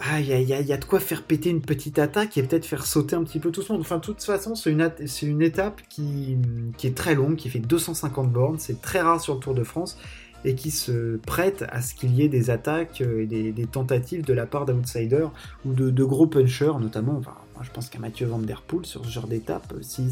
Ah, 0.00 0.20
il 0.20 0.28
y, 0.28 0.52
a, 0.52 0.76
de 0.76 0.84
quoi 0.84 1.00
faire 1.00 1.24
péter 1.24 1.50
une 1.50 1.60
petite 1.60 1.98
attaque 1.98 2.38
et 2.38 2.44
peut-être 2.44 2.64
faire 2.64 2.86
sauter 2.86 3.16
un 3.16 3.24
petit 3.24 3.40
peu 3.40 3.50
tout 3.50 3.62
ce 3.62 3.72
monde. 3.72 3.80
Enfin, 3.80 3.96
de 3.96 4.00
toute 4.00 4.22
façon, 4.22 4.54
c'est 4.54 4.70
une, 4.70 4.88
une, 5.22 5.42
étape 5.42 5.80
qui, 5.88 6.36
qui, 6.76 6.86
est 6.86 6.96
très 6.96 7.16
longue, 7.16 7.34
qui 7.34 7.48
fait 7.48 7.58
250 7.58 8.30
bornes, 8.30 8.60
c'est 8.60 8.80
très 8.80 9.00
rare 9.00 9.20
sur 9.20 9.34
le 9.34 9.40
Tour 9.40 9.54
de 9.54 9.64
France, 9.64 9.98
et 10.44 10.54
qui 10.54 10.70
se 10.70 11.16
prête 11.16 11.64
à 11.70 11.82
ce 11.82 11.94
qu'il 11.94 12.14
y 12.14 12.22
ait 12.22 12.28
des 12.28 12.50
attaques 12.50 13.00
et 13.00 13.26
des, 13.26 13.66
tentatives 13.66 14.24
de 14.24 14.32
la 14.32 14.46
part 14.46 14.66
d'outsiders 14.66 15.32
ou 15.64 15.72
de, 15.72 16.04
gros 16.04 16.26
punchers, 16.26 16.78
notamment. 16.80 17.16
Enfin, 17.18 17.34
je 17.62 17.70
pense 17.70 17.88
qu'à 17.88 17.98
Mathieu 17.98 18.26
Van 18.26 18.38
Der 18.38 18.62
Poel, 18.62 18.86
sur 18.86 19.04
ce 19.04 19.10
genre 19.10 19.26
d'étape, 19.26 19.74
s'il 19.80 20.10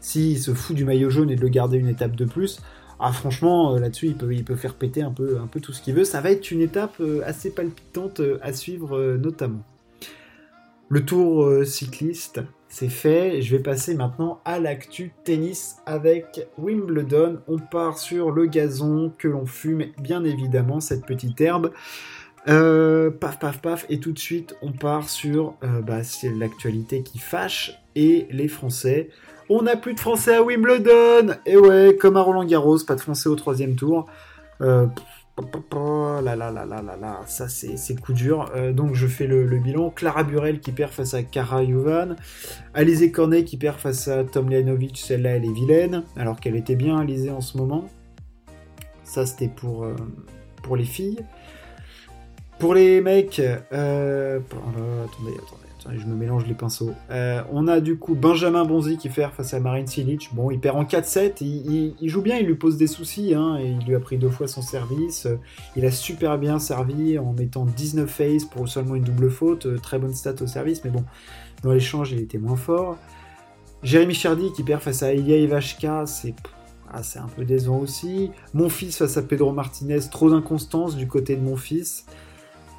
si, 0.00 0.38
se 0.38 0.52
fout 0.52 0.76
du 0.76 0.84
maillot 0.84 1.10
jaune 1.10 1.30
et 1.30 1.36
de 1.36 1.40
le 1.40 1.48
garder 1.48 1.78
une 1.78 1.88
étape 1.88 2.16
de 2.16 2.24
plus, 2.24 2.60
ah, 3.04 3.10
franchement, 3.10 3.74
euh, 3.74 3.80
là-dessus, 3.80 4.06
il 4.06 4.14
peut, 4.14 4.32
il 4.32 4.44
peut 4.44 4.54
faire 4.54 4.74
péter 4.74 5.02
un 5.02 5.10
peu, 5.10 5.38
un 5.40 5.48
peu 5.48 5.58
tout 5.58 5.72
ce 5.72 5.82
qu'il 5.82 5.92
veut. 5.92 6.04
Ça 6.04 6.20
va 6.20 6.30
être 6.30 6.52
une 6.52 6.60
étape 6.60 7.00
euh, 7.00 7.20
assez 7.24 7.50
palpitante 7.50 8.20
euh, 8.20 8.38
à 8.42 8.52
suivre, 8.52 9.16
notamment. 9.20 9.64
Le 10.88 11.04
tour 11.04 11.64
cycliste, 11.64 12.42
c'est 12.72 12.88
fait. 12.88 13.42
Je 13.42 13.54
vais 13.54 13.62
passer 13.62 13.94
maintenant 13.94 14.40
à 14.46 14.58
l'actu 14.58 15.12
tennis 15.24 15.76
avec 15.84 16.48
Wimbledon. 16.56 17.40
On 17.46 17.58
part 17.58 17.98
sur 17.98 18.30
le 18.30 18.46
gazon 18.46 19.12
que 19.18 19.28
l'on 19.28 19.44
fume, 19.44 19.84
bien 19.98 20.24
évidemment, 20.24 20.80
cette 20.80 21.04
petite 21.04 21.38
herbe. 21.42 21.70
Euh, 22.48 23.10
paf, 23.10 23.38
paf, 23.38 23.60
paf, 23.60 23.84
et 23.90 24.00
tout 24.00 24.12
de 24.12 24.18
suite, 24.18 24.56
on 24.62 24.72
part 24.72 25.10
sur 25.10 25.54
euh, 25.62 25.82
bah, 25.82 26.00
l'actualité 26.34 27.02
qui 27.02 27.18
fâche 27.18 27.78
et 27.94 28.26
les 28.30 28.48
Français. 28.48 29.10
On 29.50 29.60
n'a 29.60 29.76
plus 29.76 29.92
de 29.92 30.00
Français 30.00 30.36
à 30.36 30.42
Wimbledon 30.42 31.34
Et 31.44 31.58
ouais, 31.58 31.98
comme 32.00 32.16
à 32.16 32.22
Roland 32.22 32.44
Garros, 32.44 32.78
pas 32.86 32.94
de 32.94 33.02
Français 33.02 33.28
au 33.28 33.36
troisième 33.36 33.76
tour. 33.76 34.06
Euh, 34.62 34.86
là, 35.40 36.36
là, 36.36 36.50
là, 36.50 36.64
là, 36.64 36.82
là, 36.82 36.96
là, 36.96 37.20
ça 37.26 37.48
c'est 37.48 38.00
coup 38.00 38.12
dur. 38.12 38.50
Euh, 38.54 38.72
donc 38.72 38.94
je 38.94 39.06
fais 39.06 39.26
le, 39.26 39.46
bilan. 39.58 39.90
Clara 39.90 40.24
Burel 40.24 40.60
qui 40.60 40.72
perd 40.72 40.92
face 40.92 41.14
à 41.14 41.22
Kara 41.22 41.64
Juvan. 41.64 42.16
Alizé 42.74 43.10
Cornet 43.10 43.44
qui 43.44 43.56
perd 43.56 43.78
face 43.78 44.08
à 44.08 44.24
Tom 44.24 44.50
Leanovic. 44.50 44.98
Celle-là, 44.98 45.36
elle 45.36 45.44
est 45.44 45.52
vilaine, 45.52 46.04
alors 46.16 46.38
qu'elle 46.38 46.56
était 46.56 46.76
bien 46.76 46.98
Alizé 46.98 47.30
en 47.30 47.40
ce 47.40 47.56
moment. 47.56 47.88
Ça, 49.04 49.26
c'était 49.26 49.48
pour, 49.48 49.86
pour 50.62 50.76
les 50.76 50.84
filles. 50.84 51.20
Pour 52.58 52.74
les 52.74 53.00
mecs, 53.00 53.40
euh, 53.40 54.38
attendez, 54.38 55.32
attendez, 55.32 55.71
je 55.90 56.06
me 56.06 56.14
mélange 56.14 56.46
les 56.46 56.54
pinceaux. 56.54 56.92
Euh, 57.10 57.42
on 57.50 57.68
a 57.68 57.80
du 57.80 57.96
coup 57.96 58.14
Benjamin 58.14 58.64
Bonzi 58.64 58.96
qui 58.96 59.08
fait 59.08 59.26
face 59.28 59.54
à 59.54 59.60
Marine 59.60 59.86
Silic. 59.86 60.30
Bon, 60.32 60.50
il 60.50 60.60
perd 60.60 60.76
en 60.76 60.84
4-7. 60.84 61.42
Il, 61.42 62.08
joue 62.08 62.22
bien, 62.22 62.38
il 62.38 62.46
lui 62.46 62.54
pose 62.54 62.76
des 62.76 62.86
soucis. 62.86 63.34
Hein, 63.34 63.58
il 63.60 63.84
lui 63.86 63.94
a 63.94 64.00
pris 64.00 64.18
deux 64.18 64.30
fois 64.30 64.46
son 64.46 64.62
service. 64.62 65.26
Il 65.76 65.84
a 65.84 65.90
super 65.90 66.38
bien 66.38 66.58
servi 66.58 67.18
en 67.18 67.32
mettant 67.32 67.64
19 67.64 68.08
face 68.08 68.44
pour 68.44 68.68
seulement 68.68 68.94
une 68.94 69.04
double 69.04 69.30
faute. 69.30 69.80
Très 69.82 69.98
bonne 69.98 70.14
stat 70.14 70.34
au 70.40 70.46
service, 70.46 70.84
mais 70.84 70.90
bon, 70.90 71.04
dans 71.62 71.72
l'échange, 71.72 72.12
il 72.12 72.20
était 72.20 72.38
moins 72.38 72.56
fort. 72.56 72.96
Jérémy 73.82 74.14
Chardy 74.14 74.52
qui 74.52 74.62
perd 74.62 74.80
face 74.80 75.02
à 75.02 75.12
Ilya 75.12 75.38
Ivashka, 75.38 76.06
c'est 76.06 76.34
ah, 76.94 77.02
c'est 77.02 77.18
un 77.18 77.28
peu 77.28 77.44
décevant 77.44 77.78
aussi. 77.78 78.30
Mon 78.52 78.68
fils 78.68 78.98
face 78.98 79.16
à 79.16 79.22
Pedro 79.22 79.52
Martinez, 79.52 80.00
trop 80.10 80.30
d'inconstance 80.30 80.94
du 80.94 81.08
côté 81.08 81.36
de 81.36 81.40
mon 81.40 81.56
fils. 81.56 82.04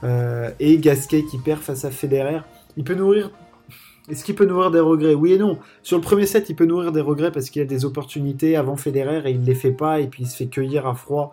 Euh, 0.03 0.51
et 0.60 0.77
Gasquet 0.77 1.24
qui 1.24 1.39
perd 1.39 1.62
face 1.62 1.83
à 1.83 1.89
Federer. 1.89 2.41
Il 2.77 2.84
peut 2.84 2.96
nourrir. 2.96 3.32
Est-ce 4.10 4.25
qu'il 4.25 4.36
peut 4.36 4.46
nourrir 4.46 4.72
des 4.72 4.80
regrets? 4.80 5.13
Oui 5.13 5.34
et 5.34 5.38
non. 5.38 5.60
Sur 5.82 5.98
le 5.98 6.03
premier 6.03 6.25
set, 6.25 6.50
il 6.50 6.56
peut 6.56 6.65
nourrir 6.65 6.92
des 6.92 7.01
regrets 7.01 7.32
parce 7.32 7.50
qu'il 7.50 7.62
a 7.62 7.65
des 7.65 7.86
opportunités 7.86 8.56
avant 8.56 8.75
Federer 8.75 9.22
et 9.30 9.32
il 9.32 9.42
ne 9.42 9.46
les 9.46 9.56
fait 9.56 9.72
pas 9.72 10.01
et 10.01 10.08
puis 10.08 10.24
il 10.24 10.27
se 10.27 10.36
fait 10.36 10.48
cueillir 10.48 10.88
à 10.88 10.94
froid 10.94 11.32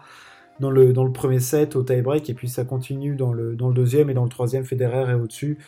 dans 0.61 0.71
le, 0.71 0.93
dans 0.93 1.05
le 1.05 1.13
premier 1.13 1.41
set 1.41 1.75
au 1.75 1.83
tie-break 1.83 2.31
et 2.31 2.35
puis 2.35 2.49
ça 2.49 2.65
continue 2.65 3.17
dans 3.17 3.33
le, 3.33 3.57
dans 3.57 3.69
le 3.69 3.75
deuxième 3.75 4.11
et 4.11 4.15
dans 4.15 4.25
le 4.25 4.29
troisième, 4.29 4.65
Federer 4.65 5.11
est 5.11 5.15
au-dessus. 5.15 5.59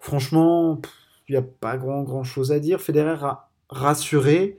Franchement, 0.00 0.80
il 1.28 1.32
n'y 1.32 1.38
a 1.38 1.42
pas 1.42 1.76
grand, 1.76 2.02
grand 2.02 2.24
chose 2.24 2.50
à 2.50 2.58
dire. 2.58 2.80
Federer 2.80 3.22
a 3.22 3.50
rassuré. 3.68 4.58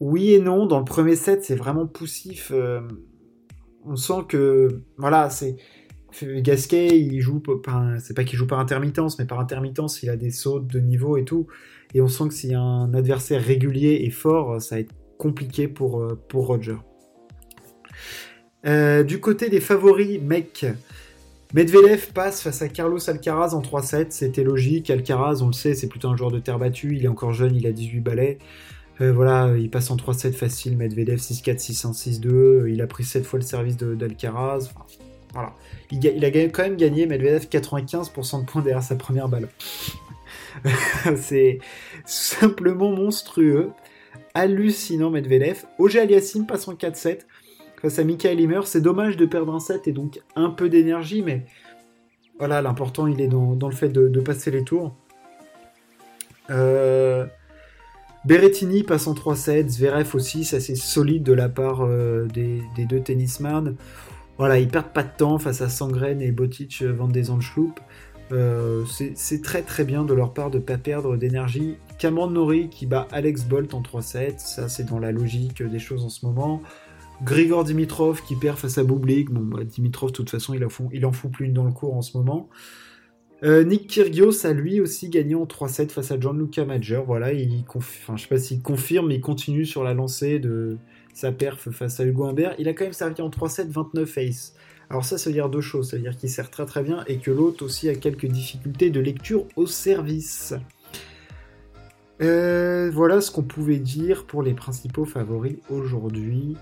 Oui 0.00 0.34
et 0.34 0.40
non. 0.40 0.66
Dans 0.66 0.78
le 0.78 0.84
premier 0.84 1.16
set, 1.16 1.44
c'est 1.44 1.54
vraiment 1.54 1.86
poussif. 1.86 2.50
Euh, 2.52 2.80
on 3.86 3.96
sent 3.96 4.24
que 4.28 4.82
voilà, 4.96 5.30
c'est 5.30 5.56
Gasquet, 6.22 6.98
il 6.98 7.20
joue, 7.20 7.42
c'est 7.98 8.14
pas 8.14 8.24
qu'il 8.24 8.38
joue 8.38 8.46
par 8.46 8.60
intermittence, 8.60 9.18
mais 9.18 9.24
par 9.24 9.40
intermittence, 9.40 10.02
il 10.02 10.10
a 10.10 10.16
des 10.16 10.30
sauts 10.30 10.60
de 10.60 10.78
niveau 10.78 11.16
et 11.16 11.24
tout. 11.24 11.46
Et 11.94 12.00
on 12.00 12.08
sent 12.08 12.28
que 12.28 12.34
s'il 12.34 12.50
y 12.50 12.54
a 12.54 12.60
un 12.60 12.92
adversaire 12.94 13.42
régulier 13.42 14.02
et 14.04 14.10
fort, 14.10 14.60
ça 14.60 14.76
va 14.76 14.80
être 14.80 14.94
compliqué 15.18 15.68
pour, 15.68 16.00
euh, 16.00 16.18
Roger. 16.32 16.76
Euh, 18.66 19.02
du 19.02 19.20
côté 19.20 19.48
des 19.48 19.60
favoris, 19.60 20.20
mec, 20.20 20.66
Medvedev 21.52 22.12
passe 22.12 22.42
face 22.42 22.62
à 22.62 22.68
Carlos 22.68 22.98
Alcaraz 23.08 23.54
en 23.54 23.60
3-7, 23.60 24.06
c'était 24.10 24.42
logique. 24.42 24.90
Alcaraz, 24.90 25.42
on 25.42 25.48
le 25.48 25.52
sait, 25.52 25.74
c'est 25.74 25.88
plutôt 25.88 26.08
un 26.08 26.16
joueur 26.16 26.30
de 26.30 26.38
terre 26.38 26.58
battue, 26.58 26.96
il 26.96 27.04
est 27.04 27.08
encore 27.08 27.32
jeune, 27.32 27.54
il 27.54 27.66
a 27.66 27.72
18 27.72 28.00
balais. 28.00 28.38
Euh, 29.00 29.12
voilà, 29.12 29.56
il 29.56 29.70
passe 29.70 29.90
en 29.90 29.96
3-7 29.96 30.32
facile, 30.32 30.76
Medvedev 30.76 31.18
6-4, 31.18 31.58
6-1, 31.58 31.92
6-2, 31.92 32.68
il 32.68 32.80
a 32.80 32.86
pris 32.86 33.04
7 33.04 33.24
fois 33.24 33.38
le 33.38 33.44
service 33.44 33.76
d'Alcaraz. 33.76 34.70
Voilà. 35.34 35.52
Il, 35.90 36.24
a 36.24 36.30
quand 36.30 36.62
même 36.62 36.76
gagné 36.76 37.06
Medvedev 37.06 37.46
95% 37.48 38.40
de 38.40 38.46
points 38.46 38.62
derrière 38.62 38.82
sa 38.82 38.94
première 38.94 39.28
balle. 39.28 39.48
c'est 41.16 41.58
simplement 42.04 42.90
monstrueux. 42.90 43.72
Hallucinant 44.34 45.10
Medvedev. 45.10 45.64
Oje 45.78 45.96
Aliassim 45.96 46.46
passe 46.46 46.68
en 46.68 46.74
4-7 46.74 47.20
face 47.82 47.98
à 47.98 48.04
Michael 48.04 48.40
Himmer. 48.40 48.60
C'est 48.64 48.80
dommage 48.80 49.16
de 49.16 49.26
perdre 49.26 49.52
un 49.52 49.60
set 49.60 49.88
et 49.88 49.92
donc 49.92 50.20
un 50.36 50.50
peu 50.50 50.68
d'énergie, 50.68 51.22
mais 51.22 51.44
voilà, 52.38 52.62
l'important 52.62 53.06
il 53.06 53.20
est 53.20 53.28
dans, 53.28 53.56
le 53.60 53.74
fait 53.74 53.88
de, 53.88 54.20
passer 54.20 54.50
les 54.50 54.64
tours. 54.64 54.94
Euh, 56.50 57.26
Berrettini 58.24 58.82
passe 58.82 59.06
en 59.06 59.14
3-7, 59.14 59.68
Zverev 59.68 60.14
aussi, 60.14 60.44
ça 60.44 60.60
c'est 60.60 60.74
solide 60.74 61.22
de 61.22 61.32
la 61.32 61.48
part 61.48 61.82
euh, 61.82 62.26
des, 62.26 62.62
des, 62.76 62.86
deux 62.86 63.00
tennisman. 63.00 63.76
Voilà, 64.38 64.58
ils 64.58 64.68
perdent 64.68 64.92
pas 64.92 65.04
de 65.04 65.16
temps 65.16 65.38
face 65.38 65.60
à 65.60 65.68
Sangren 65.68 66.20
et 66.20 66.32
Botic 66.32 66.82
euh, 66.82 66.92
Van 66.92 67.08
des 67.08 67.30
euh, 68.32 68.84
c'est 69.14 69.42
très 69.42 69.62
très 69.62 69.84
bien 69.84 70.02
de 70.02 70.14
leur 70.14 70.32
part 70.32 70.50
de 70.50 70.58
pas 70.58 70.78
perdre 70.78 71.16
d'énergie. 71.16 71.76
Cameron 71.98 72.30
Nori 72.30 72.68
qui 72.68 72.86
bat 72.86 73.06
Alex 73.12 73.44
Bolt 73.44 73.74
en 73.74 73.82
3-7, 73.82 74.38
ça 74.38 74.68
c'est 74.68 74.84
dans 74.84 74.98
la 74.98 75.12
logique 75.12 75.62
des 75.62 75.78
choses 75.78 76.04
en 76.04 76.08
ce 76.08 76.24
moment. 76.24 76.62
Grigor 77.22 77.64
Dimitrov 77.64 78.22
qui 78.22 78.34
perd 78.34 78.58
face 78.58 78.78
à 78.78 78.84
Bublik. 78.84 79.30
Bon, 79.30 79.42
bah, 79.42 79.64
Dimitrov, 79.64 80.10
de 80.10 80.16
toute 80.16 80.30
façon, 80.30 80.54
il 80.54 80.64
en, 80.64 81.12
fout, 81.12 81.30
plus 81.30 81.46
une 81.46 81.52
dans 81.52 81.64
le 81.64 81.72
cours 81.72 81.94
en 81.94 82.02
ce 82.02 82.16
moment. 82.16 82.48
Euh, 83.42 83.62
Nick 83.62 83.88
Kyrgios 83.88 84.46
a 84.46 84.52
lui 84.52 84.80
aussi 84.80 85.10
gagné 85.10 85.34
en 85.34 85.44
3-7 85.44 85.90
face 85.90 86.10
à 86.10 86.18
Gianluca 86.18 86.64
Major. 86.64 87.04
Voilà, 87.04 87.32
il 87.32 87.64
sais 88.16 88.28
pas 88.28 88.38
s'il 88.38 88.62
confirme, 88.62 89.08
mais 89.08 89.16
il 89.16 89.20
continue 89.20 89.66
sur 89.66 89.84
la 89.84 89.94
lancée 89.94 90.38
de, 90.38 90.78
sa 91.14 91.32
perf 91.32 91.70
face 91.70 92.00
à 92.00 92.04
Hugo 92.04 92.24
Humbert. 92.24 92.54
Il 92.58 92.68
a 92.68 92.74
quand 92.74 92.84
même 92.84 92.92
servi 92.92 93.22
en 93.22 93.30
3-7, 93.30 93.68
29 93.68 94.08
face. 94.08 94.54
Alors 94.90 95.04
ça, 95.04 95.16
ça 95.16 95.30
veut 95.30 95.34
dire 95.34 95.48
deux 95.48 95.60
choses. 95.60 95.90
Ça 95.90 95.96
veut 95.96 96.02
dire 96.02 96.16
qu'il 96.16 96.28
sert 96.28 96.50
très 96.50 96.66
très 96.66 96.82
bien 96.82 97.04
et 97.06 97.18
que 97.18 97.30
l'autre 97.30 97.64
aussi 97.64 97.88
a 97.88 97.94
quelques 97.94 98.26
difficultés 98.26 98.90
de 98.90 99.00
lecture 99.00 99.46
au 99.56 99.66
service. 99.66 100.54
Euh, 102.22 102.90
voilà 102.92 103.20
ce 103.20 103.30
qu'on 103.30 103.42
pouvait 103.42 103.78
dire 103.78 104.24
pour 104.26 104.42
les 104.42 104.54
principaux 104.54 105.04
favoris 105.04 105.56
aujourd'hui. 105.70 106.56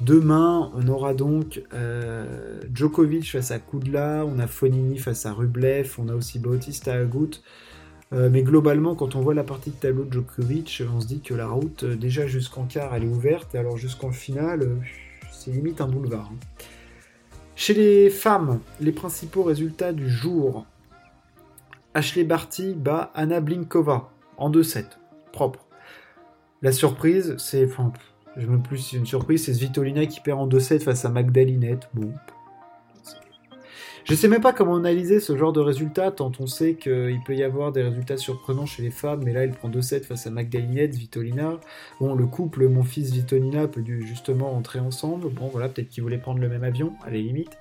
Demain, 0.00 0.70
on 0.74 0.88
aura 0.88 1.14
donc 1.14 1.62
euh, 1.72 2.60
Djokovic 2.74 3.30
face 3.30 3.50
à 3.50 3.58
Kudla, 3.58 4.24
on 4.26 4.38
a 4.38 4.46
Fonini 4.46 4.98
face 4.98 5.24
à 5.24 5.32
Rublev, 5.32 5.94
on 5.98 6.08
a 6.08 6.14
aussi 6.14 6.38
Bautista 6.38 6.94
Agut. 6.94 7.40
Euh, 8.12 8.28
mais 8.30 8.42
globalement, 8.42 8.94
quand 8.94 9.16
on 9.16 9.20
voit 9.20 9.34
la 9.34 9.42
partie 9.42 9.70
de 9.70 9.76
tableau 9.76 10.04
de 10.04 10.12
Djokovic, 10.12 10.82
on 10.94 11.00
se 11.00 11.06
dit 11.06 11.20
que 11.20 11.34
la 11.34 11.48
route, 11.48 11.82
euh, 11.82 11.96
déjà 11.96 12.26
jusqu'en 12.26 12.64
quart, 12.64 12.94
elle 12.94 13.04
est 13.04 13.08
ouverte, 13.08 13.54
et 13.54 13.58
alors 13.58 13.76
jusqu'en 13.76 14.12
finale, 14.12 14.62
euh, 14.62 14.76
c'est 15.32 15.50
limite 15.50 15.80
un 15.80 15.88
boulevard. 15.88 16.30
Hein. 16.32 16.38
Chez 17.56 17.74
les 17.74 18.10
femmes, 18.10 18.60
les 18.80 18.92
principaux 18.92 19.42
résultats 19.42 19.92
du 19.92 20.08
jour. 20.08 20.66
Ashley 21.94 22.24
Barty 22.24 22.74
bat 22.74 23.10
Anna 23.14 23.40
Blinkova 23.40 24.10
en 24.36 24.50
2-7, 24.50 24.84
propre. 25.32 25.66
La 26.62 26.70
surprise, 26.70 27.34
c'est. 27.38 27.64
Enfin, 27.64 27.92
je 28.36 28.46
me 28.46 28.58
plus 28.58 28.92
une 28.92 29.06
surprise, 29.06 29.44
c'est 29.44 29.54
Svitolina 29.54 30.04
qui 30.06 30.20
perd 30.20 30.38
en 30.38 30.46
2-7 30.46 30.80
face 30.80 31.06
à 31.06 31.08
Magdalinette. 31.08 31.88
Bon, 31.94 32.12
je 34.08 34.14
sais 34.14 34.28
même 34.28 34.40
pas 34.40 34.52
comment 34.52 34.76
analyser 34.76 35.18
ce 35.18 35.36
genre 35.36 35.52
de 35.52 35.58
résultats, 35.58 36.12
tant 36.12 36.30
on 36.38 36.46
sait 36.46 36.74
qu'il 36.74 37.20
peut 37.26 37.34
y 37.34 37.42
avoir 37.42 37.72
des 37.72 37.82
résultats 37.82 38.16
surprenants 38.16 38.64
chez 38.64 38.82
les 38.82 38.92
femmes, 38.92 39.22
mais 39.24 39.32
là 39.32 39.44
il 39.44 39.50
prend 39.50 39.68
2-7 39.68 40.04
face 40.04 40.28
à 40.28 40.30
Magdalinette, 40.30 40.94
Vitolina. 40.94 41.58
Bon, 41.98 42.14
le 42.14 42.26
couple, 42.26 42.68
mon 42.68 42.84
fils 42.84 43.10
Vitolina, 43.10 43.66
peut 43.66 43.82
justement 43.84 44.54
entrer 44.54 44.78
ensemble. 44.78 45.28
Bon, 45.30 45.48
voilà, 45.48 45.68
peut-être 45.68 45.88
qu'ils 45.88 46.04
voulaient 46.04 46.18
prendre 46.18 46.38
le 46.38 46.48
même 46.48 46.62
avion, 46.62 46.92
à 47.04 47.10
la 47.10 47.16
limite. 47.16 47.58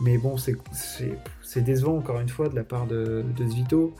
Mais 0.00 0.16
bon, 0.16 0.36
c'est 0.36 1.60
décevant 1.60 1.96
encore 1.96 2.20
une 2.20 2.28
fois 2.28 2.48
de 2.48 2.54
la 2.54 2.64
part 2.64 2.86
de, 2.86 3.24
de 3.36 3.48
Svito. 3.48 3.94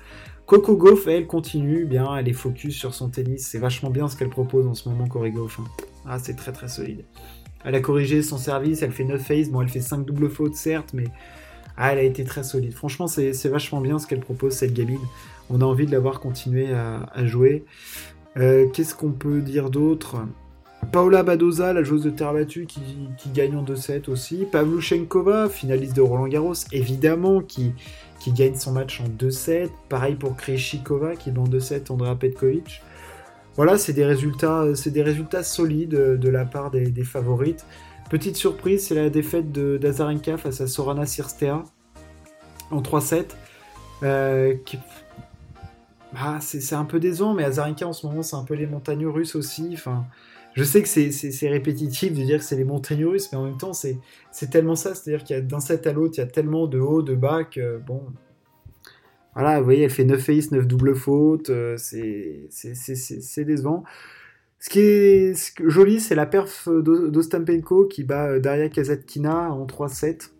Coco 0.47 0.77
Gauff, 0.77 1.09
elle 1.09 1.27
continue 1.27 1.87
bien, 1.87 2.17
elle 2.17 2.29
est 2.29 2.33
focus 2.33 2.77
sur 2.77 2.95
son 2.95 3.09
tennis. 3.09 3.49
C'est 3.49 3.59
vachement 3.59 3.91
bien 3.91 4.09
ce 4.09 4.17
qu'elle 4.17 4.31
propose 4.31 4.67
en 4.69 4.75
ce 4.75 4.89
moment, 4.89 5.09
Corey 5.09 5.33
Gauff. 5.33 5.59
Hein. 5.59 5.65
Ah, 6.07 6.19
c'est 6.21 6.35
très 6.35 6.53
très 6.53 6.69
solide. 6.69 7.05
Elle 7.65 7.75
a 7.75 7.81
corrigé 7.81 8.23
son 8.23 8.39
service, 8.39 8.83
elle 8.83 8.93
fait 8.93 9.05
9 9.05 9.21
phases. 9.21 9.51
Bon, 9.51 9.61
elle 9.61 9.69
fait 9.69 9.81
5 9.81 10.05
doubles 10.05 10.31
fautes, 10.31 10.55
certes, 10.55 10.93
mais 10.95 11.05
ah, 11.77 11.93
elle 11.93 11.99
a 11.99 12.03
été 12.03 12.25
très 12.25 12.43
solide. 12.43 12.75
Franchement, 12.75 13.07
c'est 13.07 13.49
vachement 13.49 13.81
bien 13.81 13.99
ce 13.99 14.07
qu'elle 14.07 14.21
propose, 14.21 14.53
cette 14.53 14.75
gamine. 14.75 15.01
On 15.49 15.61
a 15.61 15.65
envie 15.65 15.87
de 15.87 15.93
la 15.93 15.99
voir 15.99 16.21
continuer 16.21 16.69
à, 16.73 17.27
jouer. 17.27 17.65
Euh, 18.37 18.67
qu'est-ce 18.73 18.95
qu'on 18.95 19.13
peut 19.13 19.41
dire 19.41 19.71
d'autre? 19.71 20.17
Paola 20.93 21.23
Badoza, 21.23 21.73
la 21.73 21.83
joueuse 21.83 22.05
de 22.05 22.11
terre 22.11 22.33
battue, 22.33 22.67
qui, 22.67 22.83
gagne 23.33 23.57
en 23.57 23.65
2-7 23.65 24.11
aussi. 24.11 24.47
Pavluchenkova, 24.51 25.49
finaliste 25.49 25.95
de 25.95 26.01
Roland 26.01 26.29
Garros, 26.29 26.55
évidemment, 26.73 27.41
qui, 27.41 27.73
gagne 28.29 28.55
son 28.55 28.73
match 28.73 29.01
en 29.01 29.09
2-7. 29.09 29.71
Pareil 29.89 30.15
pour 30.15 30.37
Krejcikova, 30.37 31.17
qui 31.17 31.31
est 31.31 31.33
dans 31.33 31.45
2-7 31.45 31.91
Andrea 31.91 32.15
Petkovic. 32.15 32.83
Voilà, 33.57 33.79
c'est 33.79 33.93
des 33.93 34.05
résultats, 34.05 34.67
c'est 34.75 34.91
des 34.91 35.03
résultats 35.03 35.43
solides 35.43 35.91
de 35.91 36.29
la 36.29 36.45
part 36.45 36.71
des 36.71 37.05
favorites. 37.05 37.67
Petite 38.11 38.35
surprise, 38.35 38.89
c'est 38.89 38.97
la 38.97 39.09
défaite 39.09 39.53
de 39.53 39.79
d'Azarenka 39.79 40.37
face 40.37 40.61
à 40.61 40.67
Sorana 40.67 41.07
Sirstea 41.07 41.63
en 42.73 42.83
3-7. 42.83 43.27
Euh, 44.03 44.57
ah, 46.17 46.39
c'est 46.41 46.75
un 46.75 46.85
peu 46.85 46.99
décevant, 46.99 47.35
mais 47.35 47.45
Azarenka 47.45 47.87
en 47.87 47.93
ce 47.93 48.05
moment, 48.05 48.23
c'est 48.25 48.35
un 48.35 48.43
peu 48.43 48.55
les 48.55 48.67
montagnes 48.67 49.07
russes 49.07 49.37
aussi. 49.37 49.71
Enfin, 49.75 50.07
je 50.55 50.65
sais 50.65 50.83
que 50.83 50.89
c'est 50.89 51.49
répétitif 51.49 52.13
de 52.13 52.25
dire 52.25 52.39
que 52.39 52.45
c'est 52.45 52.57
les 52.57 52.65
montagnes 52.65 53.07
russes, 53.07 53.31
mais 53.31 53.39
en 53.39 53.45
même 53.45 53.59
temps, 53.59 53.73
c'est 53.73 54.51
tellement 54.51 54.75
ça. 54.75 54.97
C'est-à-dire 54.97 55.23
qu'il 55.23 55.37
y 55.37 55.39
a 55.39 55.43
d'un 55.43 55.61
set 55.61 55.87
à 55.87 55.93
l'autre, 55.93 56.15
il 56.17 56.21
y 56.21 56.25
a 56.25 56.27
tellement 56.27 56.67
de 56.67 56.81
haut, 56.81 57.03
de 57.03 57.15
bas 57.15 57.45
que, 57.45 57.79
bon. 57.79 58.03
Voilà, 59.35 59.61
vous 59.61 59.65
voyez, 59.65 59.85
elle 59.85 59.91
fait 59.91 60.05
9 60.05 60.29
aces, 60.29 60.51
9 60.51 60.67
doubles 60.67 60.97
fautes, 60.97 61.51
euh, 61.51 61.77
c'est 61.77 62.49
décevant. 63.45 63.85
Ce 64.61 64.69
qui 64.69 64.81
est 64.81 65.55
joli, 65.67 66.01
c'est 66.01 66.15
la 66.15 66.27
perf 66.27 66.69
d'Ostampenko 66.69 67.87
qui 67.87 68.05
bat 68.05 68.33
euh, 68.33 68.41
Daria 68.41 68.69
Kazatkina 68.69 69.51
en 69.53 69.67
3-7, 69.67 70.31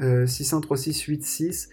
6-1, 0.00 0.60
3-6, 0.60 1.08
8-6. 1.08 1.68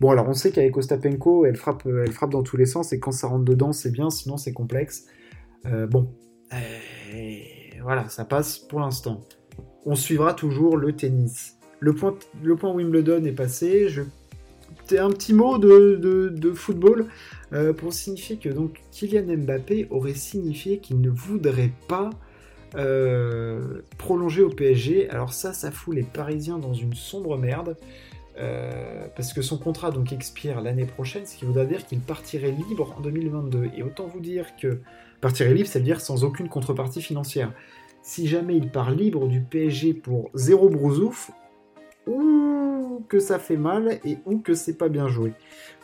Bon, 0.00 0.10
alors 0.10 0.26
on 0.26 0.32
sait 0.32 0.50
qu'avec 0.50 0.74
Ostapenko, 0.74 1.44
elle 1.44 1.56
frappe, 1.56 1.84
euh, 1.84 2.04
elle 2.04 2.12
frappe 2.12 2.30
dans 2.30 2.42
tous 2.42 2.56
les 2.56 2.64
sens, 2.64 2.94
et 2.94 2.98
quand 2.98 3.12
ça 3.12 3.26
rentre 3.26 3.44
dedans, 3.44 3.72
c'est 3.72 3.90
bien, 3.90 4.08
sinon 4.08 4.38
c'est 4.38 4.54
complexe. 4.54 5.04
bon, 5.64 6.10
voilà, 7.82 8.08
ça 8.08 8.24
passe 8.24 8.58
pour 8.58 8.80
l'instant. 8.80 9.20
On 9.84 9.94
suivra 9.94 10.32
toujours 10.32 10.78
le 10.78 10.96
tennis. 10.96 11.58
Le 11.78 11.94
point, 11.94 12.16
le 12.42 12.56
point 12.56 12.72
Wimbledon 12.72 13.24
est 13.24 13.32
passé. 13.32 13.88
Un 14.98 15.10
petit 15.10 15.32
mot 15.32 15.58
de, 15.58 16.52
football 16.54 17.06
euh, 17.52 17.72
pour 17.72 17.92
signifier 17.92 18.36
que 18.36 18.48
donc 18.48 18.80
Kylian 18.90 19.36
Mbappé 19.36 19.86
aurait 19.90 20.14
signifié 20.14 20.78
qu'il 20.78 21.00
ne 21.00 21.10
voudrait 21.10 21.72
pas 21.88 22.10
euh, 22.76 23.82
prolonger 23.98 24.42
au 24.42 24.50
PSG. 24.50 25.08
Alors 25.10 25.32
ça, 25.32 25.52
ça 25.52 25.70
fout 25.70 25.94
les 25.94 26.02
Parisiens 26.02 26.58
dans 26.58 26.74
une 26.74 26.94
sombre 26.94 27.36
merde. 27.36 27.76
Euh, 28.38 29.06
parce 29.16 29.32
que 29.34 29.42
son 29.42 29.58
contrat 29.58 29.90
donc 29.90 30.12
expire 30.12 30.62
l'année 30.62 30.86
prochaine, 30.86 31.26
ce 31.26 31.36
qui 31.36 31.44
voudrait 31.44 31.66
dire 31.66 31.84
qu'il 31.84 32.00
partirait 32.00 32.54
libre 32.68 32.94
en 32.96 33.00
2022. 33.00 33.70
Et 33.76 33.82
autant 33.82 34.06
vous 34.06 34.20
dire 34.20 34.46
que 34.60 34.80
partirait 35.20 35.52
libre, 35.52 35.68
ça 35.68 35.78
veut 35.78 35.84
dire 35.84 36.00
sans 36.00 36.24
aucune 36.24 36.48
contrepartie 36.48 37.02
financière. 37.02 37.52
Si 38.02 38.28
jamais 38.28 38.56
il 38.56 38.70
part 38.70 38.92
libre 38.92 39.28
du 39.28 39.40
PSG 39.40 39.94
pour 39.94 40.30
zéro 40.34 40.70
brousouf, 40.70 41.30
ou 42.06 43.04
que 43.08 43.20
ça 43.20 43.38
fait 43.38 43.56
mal 43.56 44.00
et 44.04 44.18
ou 44.24 44.38
que 44.38 44.54
c'est 44.54 44.76
pas 44.76 44.88
bien 44.88 45.08
joué. 45.08 45.32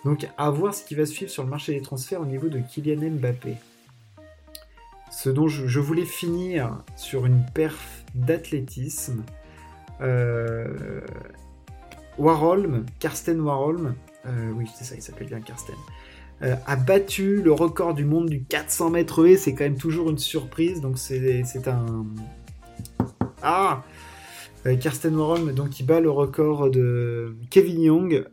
Donc 0.04 0.28
à 0.38 0.50
voir 0.50 0.74
ce 0.74 0.84
qui 0.84 0.94
va 0.94 1.06
suivre 1.06 1.30
sur 1.30 1.42
le 1.42 1.50
marché 1.50 1.74
des 1.74 1.82
transferts 1.82 2.20
au 2.20 2.26
niveau 2.26 2.48
de 2.48 2.60
Kylian 2.60 3.10
Mbappé. 3.10 3.56
Ce 5.10 5.30
dont 5.30 5.48
je, 5.48 5.80
voulais 5.80 6.04
finir 6.04 6.82
sur 6.96 7.26
une 7.26 7.44
perf 7.54 8.04
d'athlétisme. 8.14 9.24
Euh, 10.00 11.00
Warholm, 12.18 12.84
Karsten 12.98 13.40
Warholm, 13.40 13.94
euh, 14.26 14.50
oui 14.54 14.66
c'est 14.74 14.84
ça, 14.84 14.94
il 14.94 15.02
s'appelle 15.02 15.26
bien 15.26 15.40
Karsten, 15.40 15.74
euh, 16.42 16.54
a 16.66 16.76
battu 16.76 17.42
le 17.42 17.52
record 17.52 17.94
du 17.94 18.04
monde 18.04 18.28
du 18.28 18.44
400 18.44 18.90
mètres 18.90 19.26
et 19.26 19.36
c'est 19.36 19.54
quand 19.54 19.64
même 19.64 19.78
toujours 19.78 20.10
une 20.10 20.18
surprise, 20.18 20.80
donc 20.80 20.98
c'est 20.98 21.68
un... 21.68 22.06
Ah 23.42 23.84
Karsten 24.80 25.14
Warholm, 25.14 25.52
donc 25.52 25.78
il 25.80 25.86
bat 25.86 26.00
le 26.00 26.10
record 26.10 26.70
de 26.70 27.36
Kevin 27.50 27.80
Young, 27.80 28.24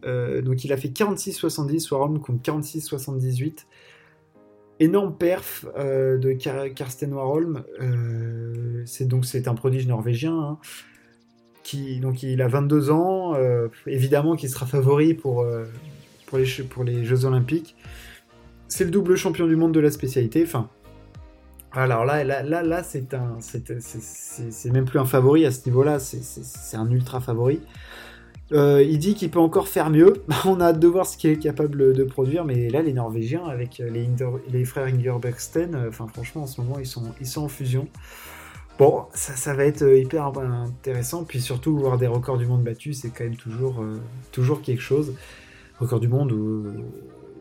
donc 0.43 0.63
il 0.63 0.73
a 0.73 0.77
fait 0.77 0.87
46-70, 0.87 1.89
Warholm 1.91 2.19
compte 2.19 2.43
46-78. 2.43 3.65
Énorme 4.79 5.15
perf 5.15 5.65
de 5.77 6.33
Karsten 6.69 7.13
Warholm, 7.13 7.63
c'est 8.85 9.07
donc 9.07 9.25
un 9.45 9.53
prodige 9.53 9.87
norvégien, 9.87 10.33
hein 10.33 10.57
donc 12.01 12.23
il 12.23 12.41
a 12.41 12.47
22 12.47 12.91
ans, 12.91 13.35
euh, 13.35 13.67
évidemment 13.87 14.35
qu'il 14.35 14.49
sera 14.49 14.65
favori 14.65 15.13
pour, 15.13 15.41
euh, 15.41 15.65
pour, 16.27 16.37
les, 16.37 16.45
pour 16.69 16.83
les 16.83 17.05
Jeux 17.05 17.25
Olympiques. 17.25 17.75
C'est 18.67 18.83
le 18.83 18.91
double 18.91 19.15
champion 19.15 19.47
du 19.47 19.55
monde 19.55 19.73
de 19.73 19.79
la 19.79 19.91
spécialité. 19.91 20.43
Enfin, 20.43 20.69
alors 21.73 22.05
là, 22.05 22.23
là, 22.23 22.43
là, 22.43 22.83
c'est 22.83 23.13
un, 23.13 23.37
c'est 23.39 24.71
même 24.71 24.85
plus 24.85 24.99
un 24.99 25.05
favori 25.05 25.45
à 25.45 25.51
ce 25.51 25.65
niveau-là, 25.65 25.99
c'est 25.99 26.77
un 26.77 26.89
ultra 26.89 27.19
favori. 27.19 27.61
Euh, 28.51 28.83
il 28.83 28.99
dit 28.99 29.15
qu'il 29.15 29.31
peut 29.31 29.39
encore 29.39 29.67
faire 29.67 29.89
mieux. 29.89 30.13
On 30.45 30.59
a 30.59 30.65
hâte 30.65 30.79
de 30.79 30.87
voir 30.87 31.07
ce 31.07 31.17
qu'il 31.17 31.31
est 31.31 31.37
capable 31.37 31.93
de 31.93 32.03
produire, 32.03 32.45
mais 32.45 32.69
là, 32.69 32.81
les 32.81 32.93
Norvégiens, 32.93 33.45
avec 33.45 33.81
les, 33.81 34.65
frères 34.65 34.85
Ingerbrechtsen, 34.85 35.87
enfin, 35.87 36.07
franchement, 36.07 36.43
en 36.43 36.47
ce 36.47 36.61
moment, 36.61 36.77
ils 36.79 36.85
sont, 36.85 37.03
ils 37.19 37.27
sont 37.27 37.43
en 37.43 37.47
fusion. 37.47 37.87
Bon, 38.79 39.05
ça, 39.13 39.53
va 39.53 39.65
être 39.65 39.83
euh, 39.83 39.99
hyper 39.99 40.25
intéressant, 40.25 41.23
puis 41.25 41.39
surtout 41.39 41.77
voir 41.77 41.99
des 41.99 42.07
records 42.07 42.39
du 42.39 42.47
monde 42.47 42.63
battus, 42.63 43.01
c'est 43.01 43.09
quand 43.09 43.23
même 43.23 43.35
toujours, 43.35 43.81
euh, 43.81 43.99
toujours 44.31 44.61
quelque 44.61 44.81
chose. 44.81 45.13
Record 45.79 45.99
du 45.99 46.07
monde 46.07 46.31
ou, 46.31 46.65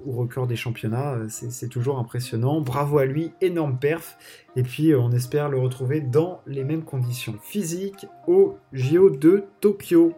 record 0.06 0.46
des 0.46 0.56
championnats, 0.56 1.14
euh, 1.14 1.26
c'est 1.28 1.68
toujours 1.68 1.98
impressionnant. 1.98 2.60
Bravo 2.60 2.98
à 2.98 3.04
lui, 3.04 3.32
énorme 3.40 3.78
perf, 3.78 4.18
et 4.56 4.62
puis 4.62 4.94
on 4.94 5.12
espère 5.12 5.48
le 5.48 5.58
retrouver 5.58 6.00
dans 6.00 6.40
les 6.46 6.64
mêmes 6.64 6.84
conditions 6.84 7.34
physiques 7.42 8.06
au 8.26 8.56
JO 8.72 9.10
de 9.10 9.44
Tokyo. 9.60 10.14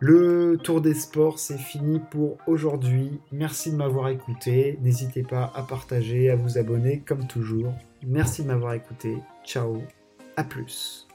Le 0.00 0.56
tour 0.62 0.80
des 0.80 0.94
sports, 0.94 1.40
c'est 1.40 1.58
fini 1.58 2.00
pour 2.10 2.38
aujourd'hui. 2.46 3.20
Merci 3.32 3.72
de 3.72 3.76
m'avoir 3.76 4.08
écouté. 4.10 4.78
N'hésitez 4.80 5.24
pas 5.24 5.52
à 5.56 5.62
partager, 5.62 6.30
à 6.30 6.36
vous 6.36 6.56
abonner 6.56 7.00
comme 7.00 7.26
toujours. 7.26 7.74
Merci 8.06 8.42
de 8.42 8.48
m'avoir 8.48 8.74
écouté. 8.74 9.18
Ciao 9.44 9.82
à 10.36 10.44
plus. 10.44 11.07